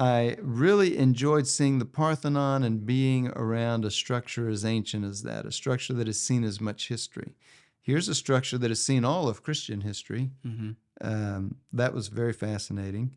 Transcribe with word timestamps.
I 0.00 0.38
really 0.40 0.96
enjoyed 0.96 1.46
seeing 1.46 1.78
the 1.78 1.84
Parthenon 1.84 2.62
and 2.62 2.86
being 2.86 3.28
around 3.36 3.84
a 3.84 3.90
structure 3.90 4.48
as 4.48 4.64
ancient 4.64 5.04
as 5.04 5.24
that, 5.24 5.44
a 5.44 5.52
structure 5.52 5.92
that 5.92 6.06
has 6.06 6.18
seen 6.18 6.42
as 6.42 6.58
much 6.58 6.88
history. 6.88 7.34
Here's 7.82 8.08
a 8.08 8.14
structure 8.14 8.56
that 8.56 8.70
has 8.70 8.82
seen 8.82 9.04
all 9.04 9.28
of 9.28 9.42
Christian 9.42 9.82
history. 9.82 10.30
Mm-hmm. 10.46 10.70
Um, 11.02 11.56
that 11.74 11.92
was 11.92 12.08
very 12.08 12.32
fascinating. 12.32 13.10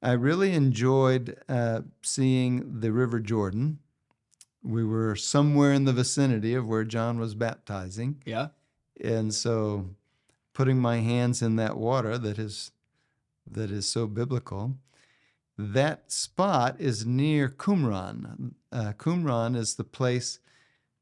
I 0.00 0.12
really 0.12 0.52
enjoyed 0.52 1.36
uh, 1.48 1.80
seeing 2.02 2.78
the 2.78 2.92
River 2.92 3.18
Jordan. 3.18 3.80
We 4.62 4.84
were 4.84 5.16
somewhere 5.16 5.72
in 5.72 5.84
the 5.84 5.92
vicinity 5.92 6.54
of 6.54 6.68
where 6.68 6.84
John 6.84 7.18
was 7.18 7.34
baptizing. 7.34 8.22
Yeah. 8.24 8.48
And 9.02 9.34
so 9.34 9.86
putting 10.52 10.78
my 10.78 10.98
hands 10.98 11.42
in 11.42 11.56
that 11.56 11.76
water 11.76 12.18
that 12.18 12.38
is 12.38 12.70
that 13.50 13.72
is 13.72 13.88
so 13.88 14.06
biblical. 14.06 14.76
That 15.58 16.12
spot 16.12 16.76
is 16.78 17.04
near 17.04 17.48
Qumran. 17.48 18.52
Uh, 18.70 18.92
Qumran 18.96 19.56
is 19.56 19.74
the 19.74 19.84
place 19.84 20.38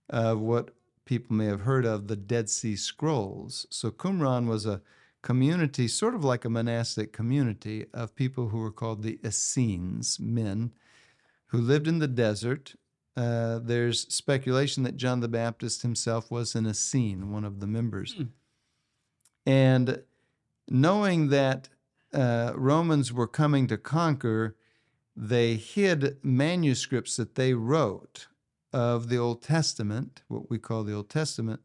of 0.08 0.40
what 0.40 0.70
people 1.04 1.36
may 1.36 1.44
have 1.44 1.60
heard 1.60 1.84
of 1.84 2.08
the 2.08 2.16
Dead 2.16 2.48
Sea 2.48 2.74
Scrolls. 2.74 3.66
So 3.70 3.90
Qumran 3.90 4.46
was 4.46 4.64
a 4.64 4.80
community, 5.20 5.88
sort 5.88 6.14
of 6.14 6.24
like 6.24 6.44
a 6.44 6.50
monastic 6.50 7.12
community 7.12 7.86
of 7.92 8.14
people 8.14 8.48
who 8.48 8.58
were 8.58 8.70
called 8.70 9.02
the 9.02 9.18
Essenes, 9.24 10.18
men 10.18 10.72
who 11.48 11.58
lived 11.58 11.86
in 11.86 11.98
the 11.98 12.08
desert. 12.08 12.74
Uh, 13.14 13.58
there's 13.58 14.12
speculation 14.14 14.84
that 14.84 14.96
John 14.96 15.20
the 15.20 15.28
Baptist 15.28 15.82
himself 15.82 16.30
was 16.30 16.54
an 16.54 16.66
Essene, 16.66 17.30
one 17.30 17.44
of 17.44 17.60
the 17.60 17.66
members. 17.66 18.14
Hmm. 18.14 18.22
And 19.44 20.02
knowing 20.68 21.28
that 21.28 21.68
uh, 22.12 22.52
Romans 22.54 23.12
were 23.12 23.26
coming 23.26 23.66
to 23.66 23.76
conquer, 23.76 24.56
they 25.14 25.54
hid 25.54 26.18
manuscripts 26.22 27.16
that 27.16 27.34
they 27.34 27.54
wrote 27.54 28.28
of 28.72 29.08
the 29.08 29.16
Old 29.16 29.42
Testament, 29.42 30.22
what 30.28 30.50
we 30.50 30.58
call 30.58 30.84
the 30.84 30.94
Old 30.94 31.08
Testament, 31.08 31.60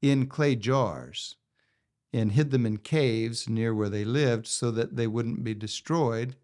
in 0.00 0.26
clay 0.26 0.56
jars 0.56 1.36
and 2.12 2.32
hid 2.32 2.50
them 2.50 2.64
in 2.64 2.78
caves 2.78 3.48
near 3.48 3.74
where 3.74 3.90
they 3.90 4.04
lived 4.04 4.46
so 4.46 4.70
that 4.70 4.96
they 4.96 5.06
wouldn't 5.06 5.44
be 5.44 5.54
destroyed. 5.54 6.36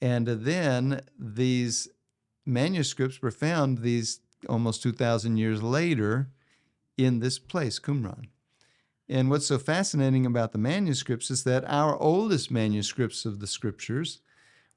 And 0.00 0.26
then 0.26 1.02
these 1.18 1.88
manuscripts 2.46 3.20
were 3.20 3.30
found 3.30 3.78
these 3.78 4.20
almost 4.48 4.82
2,000 4.82 5.36
years 5.36 5.62
later 5.62 6.30
in 6.96 7.20
this 7.20 7.38
place, 7.38 7.78
Qumran. 7.78 8.28
And 9.08 9.28
what's 9.28 9.46
so 9.46 9.58
fascinating 9.58 10.24
about 10.24 10.52
the 10.52 10.58
manuscripts 10.58 11.30
is 11.30 11.44
that 11.44 11.64
our 11.66 11.96
oldest 12.00 12.50
manuscripts 12.50 13.24
of 13.24 13.40
the 13.40 13.46
scriptures 13.46 14.20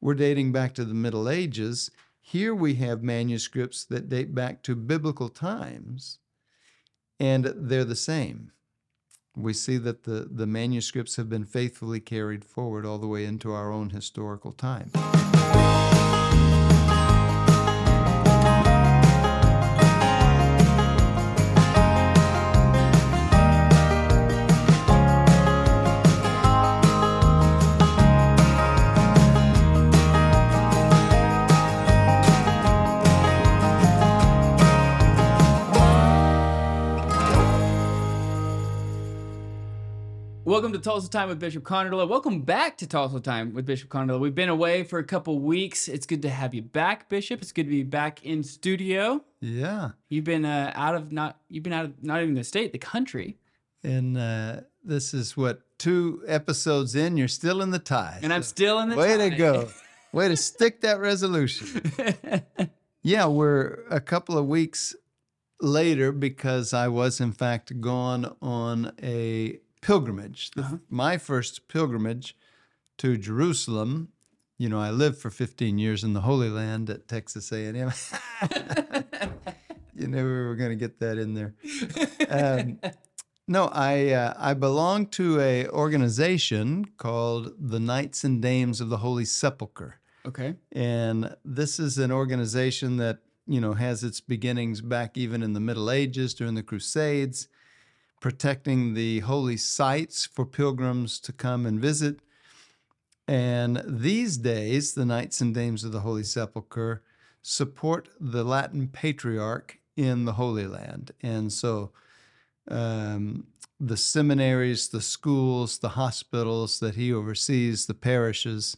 were 0.02 0.14
dating 0.14 0.52
back 0.52 0.74
to 0.76 0.86
the 0.86 0.94
Middle 0.94 1.30
Ages. 1.30 1.92
Here 2.20 2.54
we 2.54 2.76
have 2.76 3.02
manuscripts 3.02 3.86
that 3.86 4.10
date 4.10 4.36
back 4.36 4.64
to 4.64 4.76
biblical 4.76 5.30
times, 5.30 6.20
and 7.20 7.54
they're 7.56 7.86
the 7.86 7.96
same. 7.96 8.52
We 9.36 9.54
see 9.54 9.78
that 9.78 10.04
the, 10.04 10.28
the 10.30 10.48
manuscripts 10.48 11.16
have 11.16 11.30
been 11.30 11.46
faithfully 11.46 12.00
carried 12.00 12.44
forward 12.44 12.86
all 12.86 12.98
the 12.98 13.08
way 13.08 13.24
into 13.24 13.54
our 13.54 13.72
own 13.72 13.92
historical 13.92 14.52
time. 14.52 14.92
Welcome 40.68 40.82
to 40.82 40.90
Tulsa 40.90 41.10
Time 41.10 41.30
with 41.30 41.40
Bishop 41.40 41.64
Konderla. 41.64 42.10
Welcome 42.10 42.42
back 42.42 42.78
to 42.80 42.88
Tulsa 42.88 43.22
Time 43.22 43.54
with 43.54 43.66
Bishop 43.66 43.88
Konderla. 43.88 44.20
We've 44.20 44.36
been 44.36 44.50
away 44.50 44.84
for 44.84 45.00
a 45.00 45.04
couple 45.06 45.40
weeks. 45.40 45.88
It's 45.88 46.06
good 46.06 46.22
to 46.24 46.30
have 46.30 46.54
you 46.54 46.62
back, 46.62 47.08
Bishop. 47.08 47.42
It's 47.42 47.54
good 47.54 47.68
to 47.68 47.70
be 47.70 47.84
back 47.84 48.26
in 48.26 48.44
studio. 48.44 49.24
Yeah. 49.40 49.92
You've 50.10 50.26
been 50.26 50.44
uh, 50.44 50.74
out 50.76 50.94
of 50.94 51.14
not 51.14 51.40
you've 51.48 51.64
been 51.64 51.72
out 51.72 51.86
of 51.86 52.04
not 52.04 52.22
even 52.22 52.36
the 52.36 52.44
state, 52.44 52.74
the 52.74 52.80
country. 52.80 53.38
And 53.82 54.18
uh, 54.18 54.60
this 54.84 55.14
is 55.14 55.38
what, 55.38 55.62
two 55.78 56.22
episodes 56.28 56.96
in, 56.96 57.16
you're 57.16 57.30
still 57.30 57.62
in 57.62 57.72
the 57.72 57.80
tie. 57.80 58.20
And 58.22 58.34
I'm 58.34 58.44
still 58.44 58.80
in 58.80 58.90
the 58.90 58.98
Way 58.98 59.16
to 59.16 59.30
go. 59.38 59.70
Way 60.12 60.28
to 60.28 60.36
stick 60.36 60.82
that 60.82 61.00
resolution. 61.00 61.94
Yeah, 63.04 63.28
we're 63.28 63.86
a 63.90 64.02
couple 64.02 64.38
of 64.38 64.48
weeks 64.48 64.94
later 65.62 66.12
because 66.12 66.74
I 66.74 66.90
was, 66.90 67.22
in 67.22 67.32
fact, 67.32 67.80
gone 67.80 68.36
on 68.42 68.92
a 69.02 69.62
pilgrimage. 69.88 70.52
The- 70.52 70.62
Uh-huh. 70.64 70.78
My 70.90 71.18
first 71.18 71.68
pilgrimage 71.68 72.36
to 72.98 73.18
Jerusalem. 73.18 74.10
You 74.58 74.70
know, 74.70 74.80
I 74.80 74.92
lived 74.92 75.18
for 75.18 75.30
15 75.30 75.78
years 75.78 76.04
in 76.04 76.14
the 76.14 76.22
Holy 76.22 76.50
Land 76.50 76.90
at 76.90 77.08
Texas 77.08 77.52
A&M. 77.52 77.76
you 79.96 80.08
knew 80.08 80.24
we 80.26 80.46
were 80.48 80.56
going 80.56 80.72
to 80.72 80.76
get 80.76 81.00
that 81.00 81.18
in 81.18 81.34
there. 81.36 81.54
Um, 82.30 82.80
no, 83.48 83.66
I 83.72 84.10
uh, 84.12 84.34
I 84.38 84.54
belong 84.56 85.06
to 85.20 85.40
a 85.40 85.68
organization 85.70 86.86
called 86.98 87.54
the 87.58 87.80
Knights 87.80 88.24
and 88.24 88.42
Dames 88.42 88.82
of 88.82 88.90
the 88.90 88.98
Holy 88.98 89.26
Sepulchre. 89.26 90.00
okay. 90.26 90.56
And 90.74 91.36
this 91.46 91.80
is 91.80 91.98
an 91.98 92.12
organization 92.12 92.98
that, 92.98 93.20
you 93.46 93.62
know, 93.62 93.74
has 93.74 94.04
its 94.04 94.20
beginnings 94.22 94.82
back 94.82 95.18
even 95.18 95.42
in 95.44 95.54
the 95.54 95.62
Middle 95.62 95.90
Ages 95.90 96.34
during 96.34 96.56
the 96.56 96.64
Crusades, 96.64 97.48
protecting 98.20 98.94
the 98.94 99.20
holy 99.20 99.58
sites 99.58 100.26
for 100.26 100.46
pilgrims 100.46 101.20
to 101.20 101.32
come 101.32 101.66
and 101.66 101.80
visit. 101.80 102.20
And 103.28 103.84
these 103.86 104.38
days, 104.38 104.94
the 104.94 105.06
Knights 105.06 105.42
and 105.42 105.54
Dames 105.54 105.84
of 105.84 105.92
the 105.92 106.00
Holy 106.00 106.24
Sepulchre 106.24 107.04
support 107.42 108.10
the 108.20 108.44
Latin 108.44 108.88
Patriarch 108.88 109.80
in 109.96 110.26
the 110.26 110.34
Holy 110.34 110.66
Land. 110.66 111.12
And 111.22 111.52
so 111.52 111.92
um, 112.70 113.48
the 113.80 113.98
seminaries, 113.98 114.90
the 114.90 115.02
schools, 115.02 115.80
the 115.80 115.90
hospitals 115.90 116.80
that 116.80 116.96
he 116.96 117.14
oversees, 117.14 117.86
the 117.86 117.94
parishes, 117.94 118.78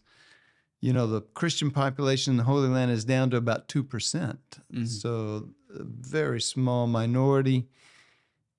you 0.81 0.93
know, 0.93 1.07
the 1.07 1.21
Christian 1.21 1.71
population 1.71 2.31
in 2.31 2.37
the 2.37 2.43
Holy 2.43 2.69
Land 2.69 2.91
is 2.91 3.05
down 3.05 3.29
to 3.31 3.37
about 3.37 3.67
2%. 3.67 3.89
percent 3.89 4.59
Mhm. 4.73 4.87
So, 4.87 5.49
a 5.75 5.83
very 5.83 6.41
small 6.41 6.87
minority. 6.87 7.67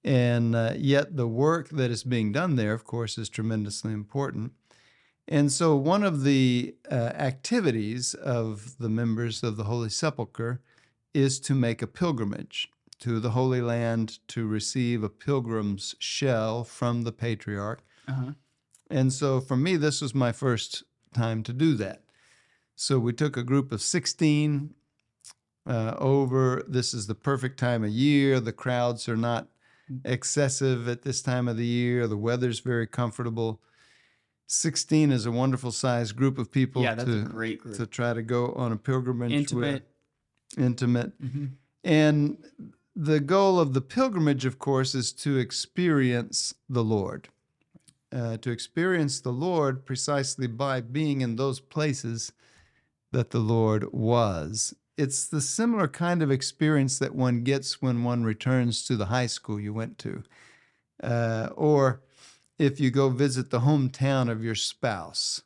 And 0.02 0.54
uh, 0.54 0.74
yet, 0.76 1.16
the 1.16 1.28
work 1.28 1.68
that 1.70 1.90
is 1.90 2.04
being 2.04 2.32
done 2.32 2.56
there, 2.56 2.72
of 2.72 2.84
course, 2.84 3.18
is 3.18 3.28
tremendously 3.28 3.92
important. 3.92 4.52
And 5.28 5.52
so, 5.52 5.76
one 5.76 6.02
of 6.02 6.24
the 6.24 6.74
uh, 6.90 6.94
activities 6.94 8.14
of 8.14 8.78
the 8.78 8.88
members 8.88 9.42
of 9.42 9.56
the 9.56 9.64
Holy 9.64 9.90
Sepulchre 9.90 10.60
is 11.12 11.38
to 11.40 11.54
make 11.54 11.82
a 11.82 11.86
pilgrimage 11.86 12.70
to 13.00 13.20
the 13.20 13.30
Holy 13.30 13.60
Land 13.60 14.18
to 14.28 14.46
receive 14.46 15.02
a 15.02 15.08
pilgrim's 15.08 15.94
shell 15.98 16.64
from 16.64 17.02
the 17.02 17.12
patriarch. 17.12 17.82
Uh-huh. 18.06 18.32
And 18.90 19.12
so 19.12 19.40
for 19.40 19.56
me, 19.56 19.76
this 19.76 20.00
was 20.00 20.14
my 20.14 20.32
first 20.32 20.82
time 21.14 21.42
to 21.44 21.52
do 21.52 21.74
that. 21.74 22.02
So 22.74 22.98
we 22.98 23.12
took 23.12 23.36
a 23.36 23.42
group 23.42 23.72
of 23.72 23.82
16 23.82 24.74
uh, 25.66 25.94
over. 25.98 26.64
This 26.66 26.92
is 26.92 27.06
the 27.06 27.14
perfect 27.14 27.58
time 27.58 27.84
of 27.84 27.90
year. 27.90 28.40
The 28.40 28.52
crowds 28.52 29.08
are 29.08 29.16
not 29.16 29.48
excessive 30.04 30.88
at 30.88 31.02
this 31.02 31.22
time 31.22 31.48
of 31.48 31.56
the 31.56 31.66
year. 31.66 32.06
The 32.06 32.16
weather's 32.16 32.60
very 32.60 32.86
comfortable. 32.86 33.60
16 34.46 35.12
is 35.12 35.26
a 35.26 35.30
wonderful 35.30 35.70
sized 35.72 36.16
group 36.16 36.36
of 36.38 36.50
people 36.50 36.82
Yeah, 36.82 36.96
to, 36.96 37.24
great 37.24 37.60
group. 37.60 37.76
to 37.76 37.86
try 37.86 38.12
to 38.12 38.22
go 38.22 38.52
on 38.52 38.72
a 38.72 38.76
pilgrimage. 38.76 39.30
with- 39.52 39.64
Intimate. 39.64 39.88
intimate. 40.56 41.12
hmm 41.20 41.44
And 41.84 42.36
the 42.96 43.20
goal 43.20 43.58
of 43.60 43.72
the 43.72 43.80
pilgrimage, 43.80 44.44
of 44.44 44.58
course, 44.58 44.94
is 44.94 45.12
to 45.12 45.38
experience 45.38 46.52
the 46.68 46.82
Lord. 46.84 47.28
Uh, 48.12 48.36
to 48.38 48.50
experience 48.50 49.20
the 49.20 49.32
Lord 49.32 49.86
precisely 49.86 50.48
by 50.48 50.80
being 50.80 51.20
in 51.20 51.36
those 51.36 51.60
places 51.60 52.32
that 53.12 53.30
the 53.30 53.38
Lord 53.38 53.92
was. 53.92 54.74
It's 55.00 55.26
the 55.26 55.40
similar 55.40 55.88
kind 55.88 56.22
of 56.22 56.30
experience 56.30 56.98
that 56.98 57.14
one 57.14 57.42
gets 57.42 57.80
when 57.80 58.04
one 58.04 58.22
returns 58.22 58.84
to 58.84 58.96
the 58.96 59.06
high 59.06 59.28
school 59.28 59.58
you 59.58 59.72
went 59.72 59.96
to, 60.00 60.22
uh, 61.02 61.48
or 61.54 62.02
if 62.58 62.78
you 62.78 62.90
go 62.90 63.08
visit 63.08 63.48
the 63.48 63.60
hometown 63.60 64.30
of 64.30 64.44
your 64.44 64.54
spouse. 64.54 65.42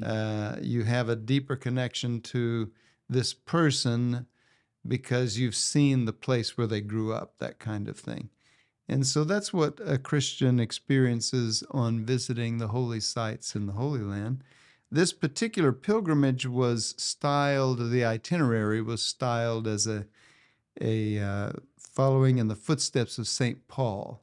Uh, 0.00 0.58
you 0.62 0.84
have 0.84 1.08
a 1.08 1.16
deeper 1.16 1.56
connection 1.56 2.20
to 2.20 2.70
this 3.08 3.34
person 3.34 4.26
because 4.86 5.38
you've 5.38 5.56
seen 5.56 6.04
the 6.04 6.12
place 6.12 6.56
where 6.56 6.68
they 6.68 6.80
grew 6.80 7.12
up, 7.12 7.34
that 7.40 7.58
kind 7.58 7.88
of 7.88 7.98
thing. 7.98 8.30
And 8.88 9.04
so 9.04 9.24
that's 9.24 9.52
what 9.52 9.80
a 9.84 9.98
Christian 9.98 10.60
experiences 10.60 11.64
on 11.72 12.04
visiting 12.04 12.58
the 12.58 12.68
holy 12.68 13.00
sites 13.00 13.56
in 13.56 13.66
the 13.66 13.72
Holy 13.72 14.02
Land. 14.02 14.44
This 14.90 15.12
particular 15.12 15.72
pilgrimage 15.72 16.46
was 16.46 16.94
styled, 16.96 17.90
the 17.90 18.04
itinerary 18.04 18.80
was 18.80 19.02
styled 19.02 19.66
as 19.66 19.86
a, 19.86 20.06
a 20.80 21.18
uh, 21.18 21.52
following 21.78 22.38
in 22.38 22.48
the 22.48 22.56
footsteps 22.56 23.18
of 23.18 23.28
St. 23.28 23.68
Paul. 23.68 24.22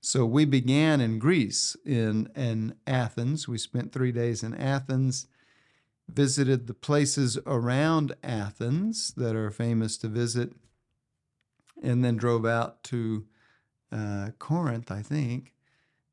So 0.00 0.24
we 0.24 0.44
began 0.44 1.00
in 1.00 1.18
Greece, 1.18 1.76
in, 1.84 2.30
in 2.36 2.74
Athens. 2.86 3.48
We 3.48 3.58
spent 3.58 3.92
three 3.92 4.12
days 4.12 4.42
in 4.42 4.54
Athens, 4.54 5.26
visited 6.08 6.66
the 6.66 6.74
places 6.74 7.38
around 7.46 8.14
Athens 8.22 9.12
that 9.16 9.34
are 9.34 9.50
famous 9.50 9.96
to 9.98 10.08
visit, 10.08 10.52
and 11.82 12.04
then 12.04 12.16
drove 12.16 12.46
out 12.46 12.82
to 12.84 13.26
uh, 13.92 14.30
Corinth, 14.38 14.90
I 14.90 15.02
think, 15.02 15.52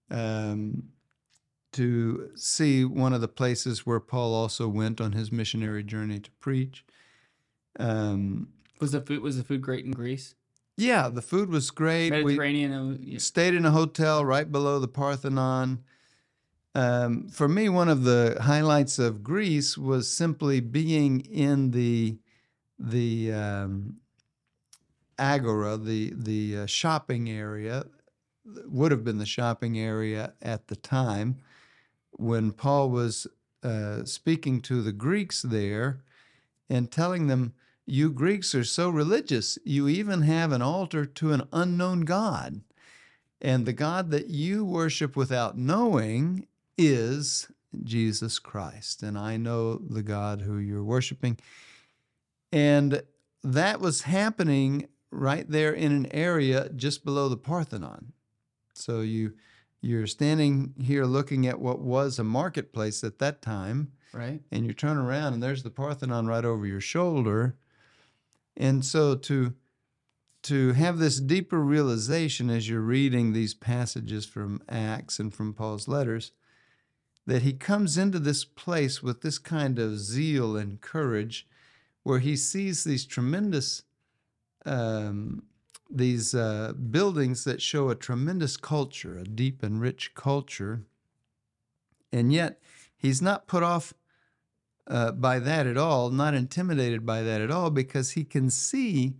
um, 0.09 0.89
to 1.73 2.29
see 2.35 2.85
one 2.85 3.13
of 3.13 3.21
the 3.21 3.27
places 3.27 3.85
where 3.85 3.99
Paul 3.99 4.33
also 4.33 4.67
went 4.67 5.01
on 5.01 5.11
his 5.11 5.31
missionary 5.31 5.83
journey 5.83 6.19
to 6.19 6.31
preach. 6.39 6.85
Um, 7.79 8.49
Was 8.79 8.91
the 8.91 9.01
food 9.01 9.21
was 9.21 9.37
the 9.37 9.43
food 9.43 9.61
great 9.61 9.85
in 9.85 9.91
Greece? 9.91 10.35
yeah, 10.77 11.07
the 11.09 11.21
food 11.21 11.49
was 11.49 11.69
great. 11.69 12.11
We 12.11 12.23
Mediterranean. 12.23 12.73
uh, 12.73 12.97
yeah. 12.99 13.19
stayed 13.19 13.53
in 13.53 13.65
a 13.65 13.71
hotel 13.71 14.25
right 14.25 14.51
below 14.51 14.79
the 14.79 14.87
Parthenon. 14.87 15.83
Um, 16.75 17.29
for 17.29 17.47
me, 17.47 17.69
one 17.69 17.89
of 17.89 18.03
the 18.03 18.37
highlights 18.41 18.97
of 18.97 19.23
Greece 19.23 19.77
was 19.77 20.09
simply 20.09 20.59
being 20.59 21.21
in 21.21 21.71
the 21.71 22.17
the 22.79 23.31
um, 23.31 23.97
agora, 25.19 25.77
the 25.77 26.13
the 26.15 26.57
uh, 26.57 26.65
shopping 26.65 27.29
area, 27.29 27.85
would 28.65 28.91
have 28.91 29.03
been 29.03 29.19
the 29.19 29.25
shopping 29.25 29.79
area 29.79 30.33
at 30.41 30.67
the 30.67 30.75
time 30.75 31.37
when 32.13 32.51
Paul 32.51 32.89
was 32.89 33.27
uh, 33.63 34.05
speaking 34.05 34.61
to 34.61 34.81
the 34.81 34.91
Greeks 34.91 35.41
there 35.41 36.01
and 36.69 36.91
telling 36.91 37.27
them, 37.27 37.53
"You 37.85 38.11
Greeks 38.11 38.53
are 38.55 38.63
so 38.63 38.89
religious. 38.89 39.57
You 39.63 39.87
even 39.87 40.23
have 40.23 40.51
an 40.51 40.61
altar 40.61 41.05
to 41.05 41.31
an 41.31 41.47
unknown 41.51 42.01
God." 42.01 42.61
And 43.41 43.65
the 43.65 43.73
God 43.73 44.11
that 44.11 44.29
you 44.29 44.63
worship 44.63 45.15
without 45.15 45.57
knowing 45.57 46.47
is 46.77 47.49
Jesus 47.83 48.39
Christ. 48.39 49.03
And 49.03 49.17
I 49.17 49.37
know 49.37 49.75
the 49.75 50.03
God 50.03 50.41
who 50.41 50.57
you're 50.57 50.83
worshiping. 50.83 51.37
And 52.51 53.03
that 53.43 53.81
was 53.81 54.03
happening 54.03 54.87
right 55.11 55.49
there 55.49 55.73
in 55.73 55.91
an 55.91 56.07
area 56.11 56.69
just 56.69 57.03
below 57.03 57.27
the 57.29 57.37
Parthenon. 57.37 58.13
So 58.73 59.01
you 59.01 59.33
you're 59.83 60.07
standing 60.07 60.73
here 60.81 61.03
looking 61.05 61.45
at 61.45 61.59
what 61.59 61.79
was 61.79 62.17
a 62.17 62.23
marketplace 62.23 63.03
at 63.03 63.19
that 63.19 63.41
time, 63.41 63.91
Right. 64.13 64.41
and 64.51 64.65
you 64.65 64.73
turn 64.73 64.97
around 64.97 65.33
and 65.33 65.43
there's 65.43 65.63
the 65.63 65.69
Parthenon 65.69 66.25
right 66.27 66.45
over 66.45 66.65
your 66.65 66.81
shoulder. 66.81 67.55
And 68.55 68.85
so 68.85 69.15
to 69.15 69.53
to 70.43 70.73
have 70.73 70.97
this 70.97 71.19
deeper 71.21 71.59
realization 71.61 72.49
as 72.49 72.67
you're 72.67 72.81
reading 72.81 73.31
these 73.31 73.53
passages 73.53 74.25
from 74.25 74.61
Acts 74.67 75.17
and 75.17 75.33
from 75.33 75.53
Paul's 75.53 75.87
letters, 75.87 76.33
that 77.25 77.43
he 77.43 77.53
comes 77.53 77.97
into 77.97 78.19
this 78.19 78.43
place 78.43 79.01
with 79.01 79.21
this 79.21 79.37
kind 79.37 79.79
of 79.79 79.97
zeal 79.99 80.57
and 80.57 80.81
courage, 80.81 81.47
where 82.03 82.19
he 82.19 82.35
sees 82.35 82.83
these 82.83 83.05
tremendous, 83.05 83.83
um, 84.65 85.43
these 85.95 86.33
uh, 86.33 86.73
buildings 86.73 87.43
that 87.43 87.61
show 87.61 87.89
a 87.89 87.95
tremendous 87.95 88.57
culture, 88.57 89.17
a 89.17 89.23
deep 89.23 89.63
and 89.63 89.79
rich 89.79 90.13
culture, 90.15 90.81
and 92.11 92.33
yet 92.33 92.59
he's 92.95 93.21
not 93.21 93.47
put 93.47 93.63
off 93.63 93.93
uh, 94.87 95.11
by 95.11 95.39
that 95.39 95.67
at 95.67 95.77
all, 95.77 96.09
not 96.09 96.33
intimidated 96.33 97.05
by 97.05 97.21
that 97.21 97.41
at 97.41 97.51
all, 97.51 97.69
because 97.69 98.11
he 98.11 98.23
can 98.23 98.49
see 98.49 99.15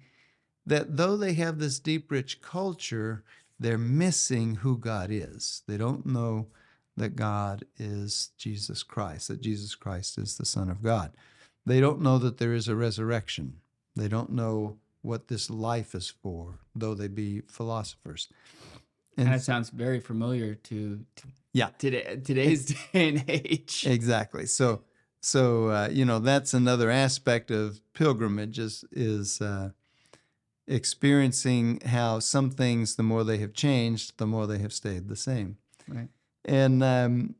that 0.65 0.97
though 0.97 1.17
they 1.17 1.33
have 1.33 1.59
this 1.59 1.79
deep, 1.79 2.11
rich 2.11 2.41
culture, 2.41 3.23
they're 3.59 3.77
missing 3.77 4.55
who 4.55 4.77
God 4.77 5.09
is. 5.11 5.63
They 5.67 5.77
don't 5.77 6.05
know 6.05 6.47
that 6.97 7.15
God 7.15 7.65
is 7.77 8.31
Jesus 8.37 8.83
Christ, 8.83 9.27
that 9.27 9.41
Jesus 9.41 9.75
Christ 9.75 10.17
is 10.17 10.37
the 10.37 10.45
Son 10.45 10.69
of 10.69 10.83
God. 10.83 11.11
They 11.65 11.79
don't 11.79 12.01
know 12.01 12.17
that 12.17 12.37
there 12.37 12.53
is 12.53 12.67
a 12.67 12.75
resurrection. 12.75 13.59
They 13.95 14.07
don't 14.07 14.31
know 14.31 14.77
what 15.03 15.27
this 15.27 15.49
life 15.49 15.93
is 15.93 16.09
for, 16.09 16.59
though 16.75 16.95
they 16.95 17.07
be 17.07 17.41
philosophers. 17.47 18.29
And 19.17 19.27
that 19.27 19.41
sounds 19.41 19.69
very 19.69 19.99
familiar 19.99 20.55
to, 20.55 21.05
to 21.17 21.27
Yeah. 21.53 21.69
today 21.77 22.19
today's 22.23 22.65
day 22.93 23.09
and 23.09 23.23
age. 23.27 23.85
Exactly. 23.85 24.47
So, 24.47 24.81
so 25.21 25.69
uh, 25.69 25.89
you 25.91 26.03
know, 26.05 26.19
that's 26.19 26.53
another 26.53 26.89
aspect 26.89 27.51
of 27.51 27.79
pilgrimage 27.93 28.57
is, 28.57 28.83
is 28.91 29.39
uh, 29.39 29.69
experiencing 30.67 31.81
how 31.85 32.19
some 32.19 32.49
things, 32.49 32.95
the 32.95 33.03
more 33.03 33.23
they 33.23 33.37
have 33.37 33.53
changed, 33.53 34.17
the 34.17 34.25
more 34.25 34.47
they 34.47 34.59
have 34.59 34.73
stayed 34.73 35.09
the 35.09 35.15
same. 35.15 35.57
Right. 35.87 36.09
And 36.45 36.83
um, 36.83 37.35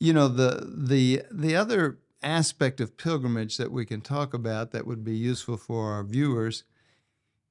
you 0.00 0.12
know, 0.12 0.28
the 0.28 0.68
the 0.76 1.22
the 1.30 1.54
other 1.54 1.98
aspect 2.22 2.80
of 2.80 2.96
pilgrimage 2.96 3.56
that 3.56 3.72
we 3.72 3.84
can 3.84 4.00
talk 4.00 4.32
about 4.34 4.70
that 4.72 4.86
would 4.86 5.04
be 5.04 5.16
useful 5.16 5.56
for 5.56 5.92
our 5.92 6.04
viewers 6.04 6.64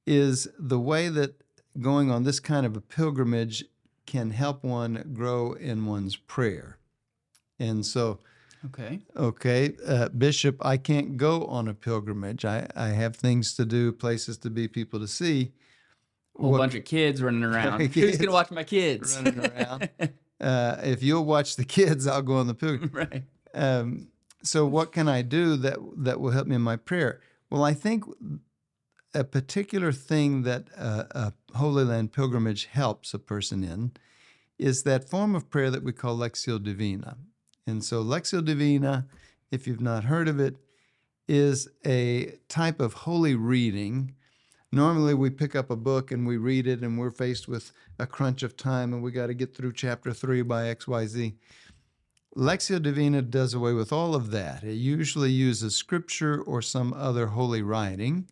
is 0.06 0.48
the 0.58 0.80
way 0.80 1.08
that 1.08 1.42
going 1.80 2.10
on 2.10 2.24
this 2.24 2.40
kind 2.40 2.66
of 2.66 2.76
a 2.76 2.80
pilgrimage 2.80 3.64
can 4.06 4.30
help 4.30 4.62
one 4.64 5.10
grow 5.14 5.52
in 5.52 5.86
one's 5.86 6.16
prayer. 6.16 6.78
And 7.58 7.86
so, 7.86 8.18
Okay. 8.66 9.00
okay, 9.16 9.74
uh, 9.86 10.08
Bishop, 10.10 10.56
I 10.64 10.76
can't 10.76 11.16
go 11.16 11.44
on 11.46 11.66
a 11.68 11.74
pilgrimage. 11.74 12.44
I, 12.44 12.66
I 12.76 12.88
have 12.88 13.16
things 13.16 13.54
to 13.54 13.64
do, 13.64 13.92
places 13.92 14.38
to 14.38 14.50
be, 14.50 14.68
people 14.68 15.00
to 15.00 15.08
see. 15.08 15.52
A 16.38 16.42
whole 16.42 16.52
What- 16.52 16.58
bunch 16.58 16.74
of 16.74 16.84
kids 16.84 17.22
running 17.22 17.44
around. 17.50 17.80
Who's 17.80 17.92
Kids 17.92 18.18
gonna 18.18 18.32
watch 18.32 18.50
my 18.50 18.64
kids? 18.64 19.16
running 19.16 19.38
around. 19.40 19.88
Uh, 20.40 20.80
if 20.82 21.04
you'll 21.04 21.24
watch 21.24 21.54
the 21.54 21.64
kids, 21.64 22.04
I'll 22.08 22.20
go 22.20 22.34
on 22.38 22.48
the 22.48 22.54
pilgrimage. 22.54 22.92
right. 23.12 23.22
Um, 23.54 24.08
so 24.42 24.66
what 24.66 24.92
can 24.92 25.08
I 25.08 25.22
do 25.22 25.56
that 25.56 25.78
that 25.96 26.20
will 26.20 26.30
help 26.30 26.46
me 26.46 26.56
in 26.56 26.62
my 26.62 26.76
prayer? 26.76 27.20
Well, 27.50 27.64
I 27.64 27.74
think 27.74 28.04
a 29.14 29.24
particular 29.24 29.92
thing 29.92 30.42
that 30.42 30.68
a 30.76 31.32
Holy 31.54 31.84
Land 31.84 32.12
pilgrimage 32.12 32.66
helps 32.66 33.12
a 33.12 33.18
person 33.18 33.62
in 33.62 33.92
is 34.58 34.84
that 34.84 35.08
form 35.08 35.34
of 35.34 35.50
prayer 35.50 35.70
that 35.70 35.82
we 35.82 35.92
call 35.92 36.16
Lectio 36.16 36.62
Divina. 36.62 37.16
And 37.66 37.84
so 37.84 38.02
Lectio 38.02 38.44
Divina, 38.44 39.06
if 39.50 39.66
you've 39.66 39.80
not 39.80 40.04
heard 40.04 40.28
of 40.28 40.40
it, 40.40 40.56
is 41.28 41.68
a 41.86 42.38
type 42.48 42.80
of 42.80 42.92
holy 42.92 43.34
reading. 43.34 44.14
Normally, 44.72 45.14
we 45.14 45.30
pick 45.30 45.54
up 45.54 45.70
a 45.70 45.76
book 45.76 46.10
and 46.10 46.26
we 46.26 46.36
read 46.36 46.66
it, 46.66 46.80
and 46.80 46.98
we're 46.98 47.10
faced 47.10 47.46
with 47.46 47.72
a 47.98 48.06
crunch 48.06 48.42
of 48.42 48.56
time, 48.56 48.92
and 48.92 49.02
we 49.02 49.12
got 49.12 49.26
to 49.26 49.34
get 49.34 49.54
through 49.54 49.74
chapter 49.74 50.12
three 50.12 50.42
by 50.42 50.68
X, 50.68 50.88
Lectio 52.36 52.80
Divina 52.80 53.20
does 53.20 53.52
away 53.52 53.74
with 53.74 53.92
all 53.92 54.14
of 54.14 54.30
that. 54.30 54.64
It 54.64 54.74
usually 54.74 55.30
uses 55.30 55.76
scripture 55.76 56.40
or 56.40 56.62
some 56.62 56.94
other 56.94 57.28
holy 57.28 57.60
writing. 57.60 58.28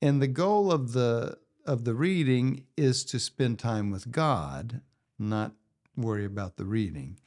And 0.00 0.22
the 0.22 0.28
goal 0.28 0.70
of 0.70 0.92
the 0.92 1.38
of 1.64 1.84
the 1.84 1.94
reading 1.94 2.64
is 2.76 3.04
to 3.04 3.20
spend 3.20 3.58
time 3.58 3.90
with 3.90 4.10
God, 4.10 4.80
not 5.18 5.52
worry 5.96 6.24
about 6.24 6.56
the 6.56 6.64
reading. 6.64 7.18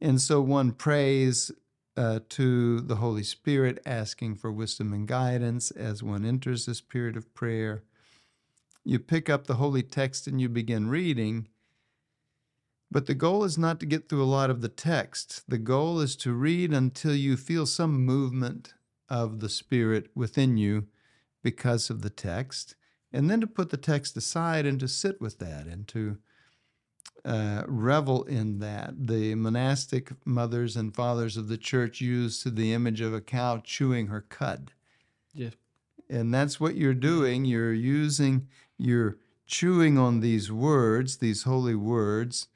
And 0.00 0.20
so 0.20 0.40
one 0.40 0.72
prays 0.72 1.50
uh, 1.96 2.20
to 2.28 2.80
the 2.80 2.96
Holy 2.96 3.24
Spirit, 3.24 3.80
asking 3.84 4.36
for 4.36 4.52
wisdom 4.52 4.92
and 4.92 5.08
guidance 5.08 5.70
as 5.72 6.02
one 6.02 6.24
enters 6.24 6.66
this 6.66 6.80
period 6.80 7.16
of 7.16 7.32
prayer. 7.34 7.82
You 8.84 8.98
pick 9.00 9.28
up 9.28 9.46
the 9.46 9.54
holy 9.54 9.82
text 9.82 10.26
and 10.26 10.40
you 10.40 10.48
begin 10.48 10.88
reading. 10.88 11.48
But 12.90 13.06
the 13.06 13.14
goal 13.14 13.44
is 13.44 13.58
not 13.58 13.80
to 13.80 13.86
get 13.86 14.08
through 14.08 14.22
a 14.22 14.24
lot 14.38 14.48
of 14.50 14.60
the 14.60 14.68
text. 14.68 15.42
The 15.48 15.58
goal 15.58 16.00
is 16.00 16.14
to 16.16 16.32
read 16.32 16.72
until 16.72 17.14
you 17.14 17.36
feel 17.36 17.66
some 17.66 18.04
movement 18.04 18.74
of 19.08 19.40
the 19.40 19.48
Spirit 19.48 20.08
within 20.14 20.56
you 20.56 20.86
because 21.42 21.90
of 21.90 22.02
the 22.02 22.10
text, 22.10 22.74
and 23.12 23.30
then 23.30 23.40
to 23.40 23.46
put 23.46 23.70
the 23.70 23.76
text 23.76 24.16
aside 24.16 24.66
and 24.66 24.78
to 24.80 24.88
sit 24.88 25.20
with 25.20 25.38
that 25.38 25.66
and 25.66 25.86
to 25.88 26.18
uh, 27.24 27.62
revel 27.66 28.22
in 28.24 28.58
that. 28.60 29.06
The 29.06 29.34
monastic 29.34 30.12
mothers 30.24 30.76
and 30.76 30.94
fathers 30.94 31.36
of 31.36 31.48
the 31.48 31.58
church 31.58 32.00
used 32.00 32.54
the 32.56 32.72
image 32.72 33.00
of 33.00 33.12
a 33.14 33.20
cow 33.20 33.58
chewing 33.64 34.08
her 34.08 34.20
cud 34.20 34.72
Yeah. 35.34 35.50
and 36.08 36.32
that's 36.32 36.60
what 36.60 36.76
you're 36.76 36.94
doing 36.94 37.44
you're 37.44 37.72
using 37.72 38.46
you're 38.78 39.18
chewing 39.46 39.98
on 39.98 40.20
these 40.20 40.50
words 40.52 41.16
these 41.18 41.42
holy 41.44 41.74
words 41.74 42.48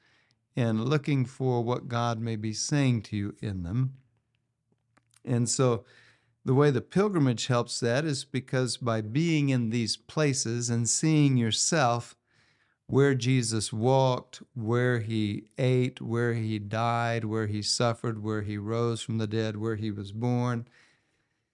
and 0.55 0.85
looking 0.85 1.25
for 1.25 1.63
what 1.63 1.87
god 1.87 2.19
may 2.19 2.35
be 2.35 2.53
saying 2.53 3.01
to 3.01 3.15
you 3.15 3.35
in 3.41 3.63
them 3.63 3.93
and 5.23 5.49
so 5.49 5.83
the 6.43 6.55
way 6.55 6.71
the 6.71 6.81
pilgrimage 6.81 7.47
helps 7.47 7.79
that 7.79 8.03
is 8.05 8.25
because 8.25 8.77
by 8.77 9.01
being 9.01 9.49
in 9.49 9.69
these 9.69 9.95
places 9.95 10.69
and 10.69 10.89
seeing 10.89 11.37
yourself 11.37 12.15
where 12.91 13.15
Jesus 13.15 13.71
walked, 13.71 14.43
where 14.53 14.99
he 14.99 15.45
ate, 15.57 16.01
where 16.01 16.33
he 16.33 16.59
died, 16.59 17.23
where 17.23 17.47
he 17.47 17.61
suffered, 17.61 18.21
where 18.21 18.41
he 18.41 18.57
rose 18.57 19.01
from 19.01 19.17
the 19.17 19.27
dead, 19.27 19.55
where 19.55 19.77
he 19.77 19.89
was 19.91 20.11
born. 20.11 20.67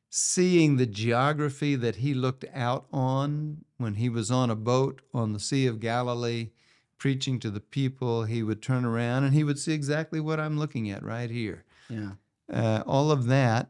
Seeing 0.09 0.77
the 0.77 0.87
geography 0.87 1.75
that 1.75 1.97
he 1.97 2.15
looked 2.15 2.45
out 2.55 2.87
on 2.91 3.65
when 3.77 3.95
he 3.95 4.09
was 4.09 4.31
on 4.31 4.49
a 4.49 4.55
boat 4.55 5.03
on 5.13 5.33
the 5.33 5.39
Sea 5.39 5.67
of 5.67 5.79
Galilee, 5.79 6.49
preaching 6.97 7.39
to 7.39 7.49
the 7.49 7.59
people, 7.59 8.23
he 8.23 8.43
would 8.43 8.61
turn 8.61 8.85
around 8.85 9.23
and 9.23 9.33
he 9.33 9.43
would 9.43 9.59
see 9.59 9.73
exactly 9.73 10.19
what 10.19 10.39
I'm 10.39 10.57
looking 10.57 10.89
at 10.89 11.03
right 11.03 11.29
here. 11.29 11.63
Yeah. 11.89 12.11
Uh, 12.51 12.83
all 12.85 13.11
of 13.11 13.27
that 13.27 13.69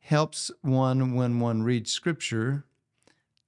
helps 0.00 0.50
one 0.62 1.14
when 1.14 1.40
one 1.40 1.62
reads 1.62 1.90
scripture 1.90 2.64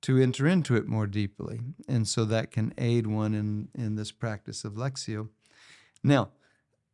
to 0.02 0.19
enter 0.19 0.47
into 0.47 0.75
it 0.75 0.87
more 0.87 1.07
deeply. 1.07 1.61
And 1.88 2.09
so 2.09 2.25
that 2.25 2.50
can 2.50 2.75
aid 2.76 3.07
one 3.07 3.35
in, 3.35 3.69
in 3.75 3.97
this 3.97 4.11
practice 4.11 4.64
of 4.64 4.75
Lectio. 4.75 5.29
Now, 6.02 6.31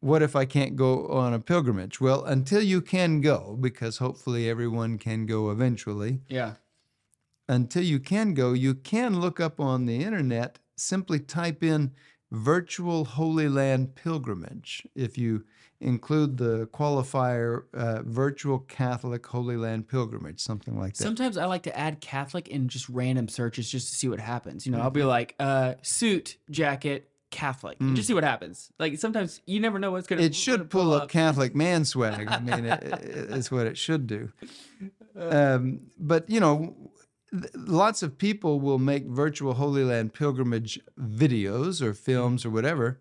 what 0.00 0.22
if 0.22 0.36
I 0.36 0.44
can't 0.44 0.76
go 0.76 1.08
on 1.08 1.32
a 1.32 1.40
pilgrimage? 1.40 2.00
Well, 2.00 2.24
until 2.24 2.62
you 2.62 2.80
can 2.80 3.20
go, 3.20 3.56
because 3.60 3.98
hopefully 3.98 4.48
everyone 4.48 4.98
can 4.98 5.26
go 5.26 5.50
eventually, 5.50 6.20
Yeah. 6.28 6.54
until 7.48 7.82
you 7.82 7.98
can 7.98 8.34
go, 8.34 8.52
you 8.52 8.74
can 8.74 9.20
look 9.20 9.40
up 9.40 9.58
on 9.58 9.86
the 9.86 10.04
internet, 10.04 10.58
simply 10.76 11.18
type 11.18 11.62
in 11.64 11.92
virtual 12.30 13.04
Holy 13.04 13.48
Land 13.48 13.94
pilgrimage. 13.94 14.86
If 14.94 15.16
you 15.18 15.44
include 15.80 16.36
the 16.38 16.66
qualifier 16.72 17.62
uh, 17.72 18.02
virtual 18.02 18.58
Catholic 18.60 19.24
Holy 19.26 19.56
Land 19.56 19.88
pilgrimage, 19.88 20.40
something 20.40 20.78
like 20.78 20.94
that. 20.94 21.04
Sometimes 21.04 21.36
I 21.36 21.44
like 21.46 21.62
to 21.64 21.78
add 21.78 22.00
Catholic 22.00 22.48
in 22.48 22.68
just 22.68 22.88
random 22.88 23.28
searches 23.28 23.70
just 23.70 23.88
to 23.90 23.94
see 23.94 24.08
what 24.08 24.18
happens. 24.20 24.66
You 24.66 24.72
know, 24.72 24.80
I'll 24.80 24.90
be 24.90 25.04
like, 25.04 25.34
uh, 25.38 25.74
suit, 25.82 26.36
jacket, 26.50 27.08
Catholic, 27.30 27.76
and 27.78 27.94
just 27.94 28.08
see 28.08 28.14
what 28.14 28.24
happens. 28.24 28.72
Like 28.78 28.98
sometimes 28.98 29.40
you 29.46 29.60
never 29.60 29.78
know 29.78 29.92
what's 29.92 30.06
gonna. 30.06 30.22
it 30.22 30.34
should 30.34 30.70
pull 30.70 30.92
up 30.94 31.10
Catholic 31.10 31.54
man 31.54 31.84
swag. 31.84 32.26
I 32.26 32.40
mean, 32.40 32.64
it, 32.64 32.82
it- 32.82 33.30
it's 33.30 33.50
what 33.50 33.66
it 33.66 33.78
should 33.78 34.06
do. 34.06 34.32
Um, 35.18 35.80
but 35.98 36.30
you 36.30 36.38
know, 36.38 36.76
lots 37.54 38.02
of 38.02 38.18
people 38.18 38.60
will 38.60 38.78
make 38.78 39.04
virtual 39.06 39.54
Holy 39.54 39.84
Land 39.84 40.14
pilgrimage 40.14 40.80
videos 40.98 41.82
or 41.82 41.94
films 41.94 42.44
or 42.44 42.50
whatever. 42.50 43.00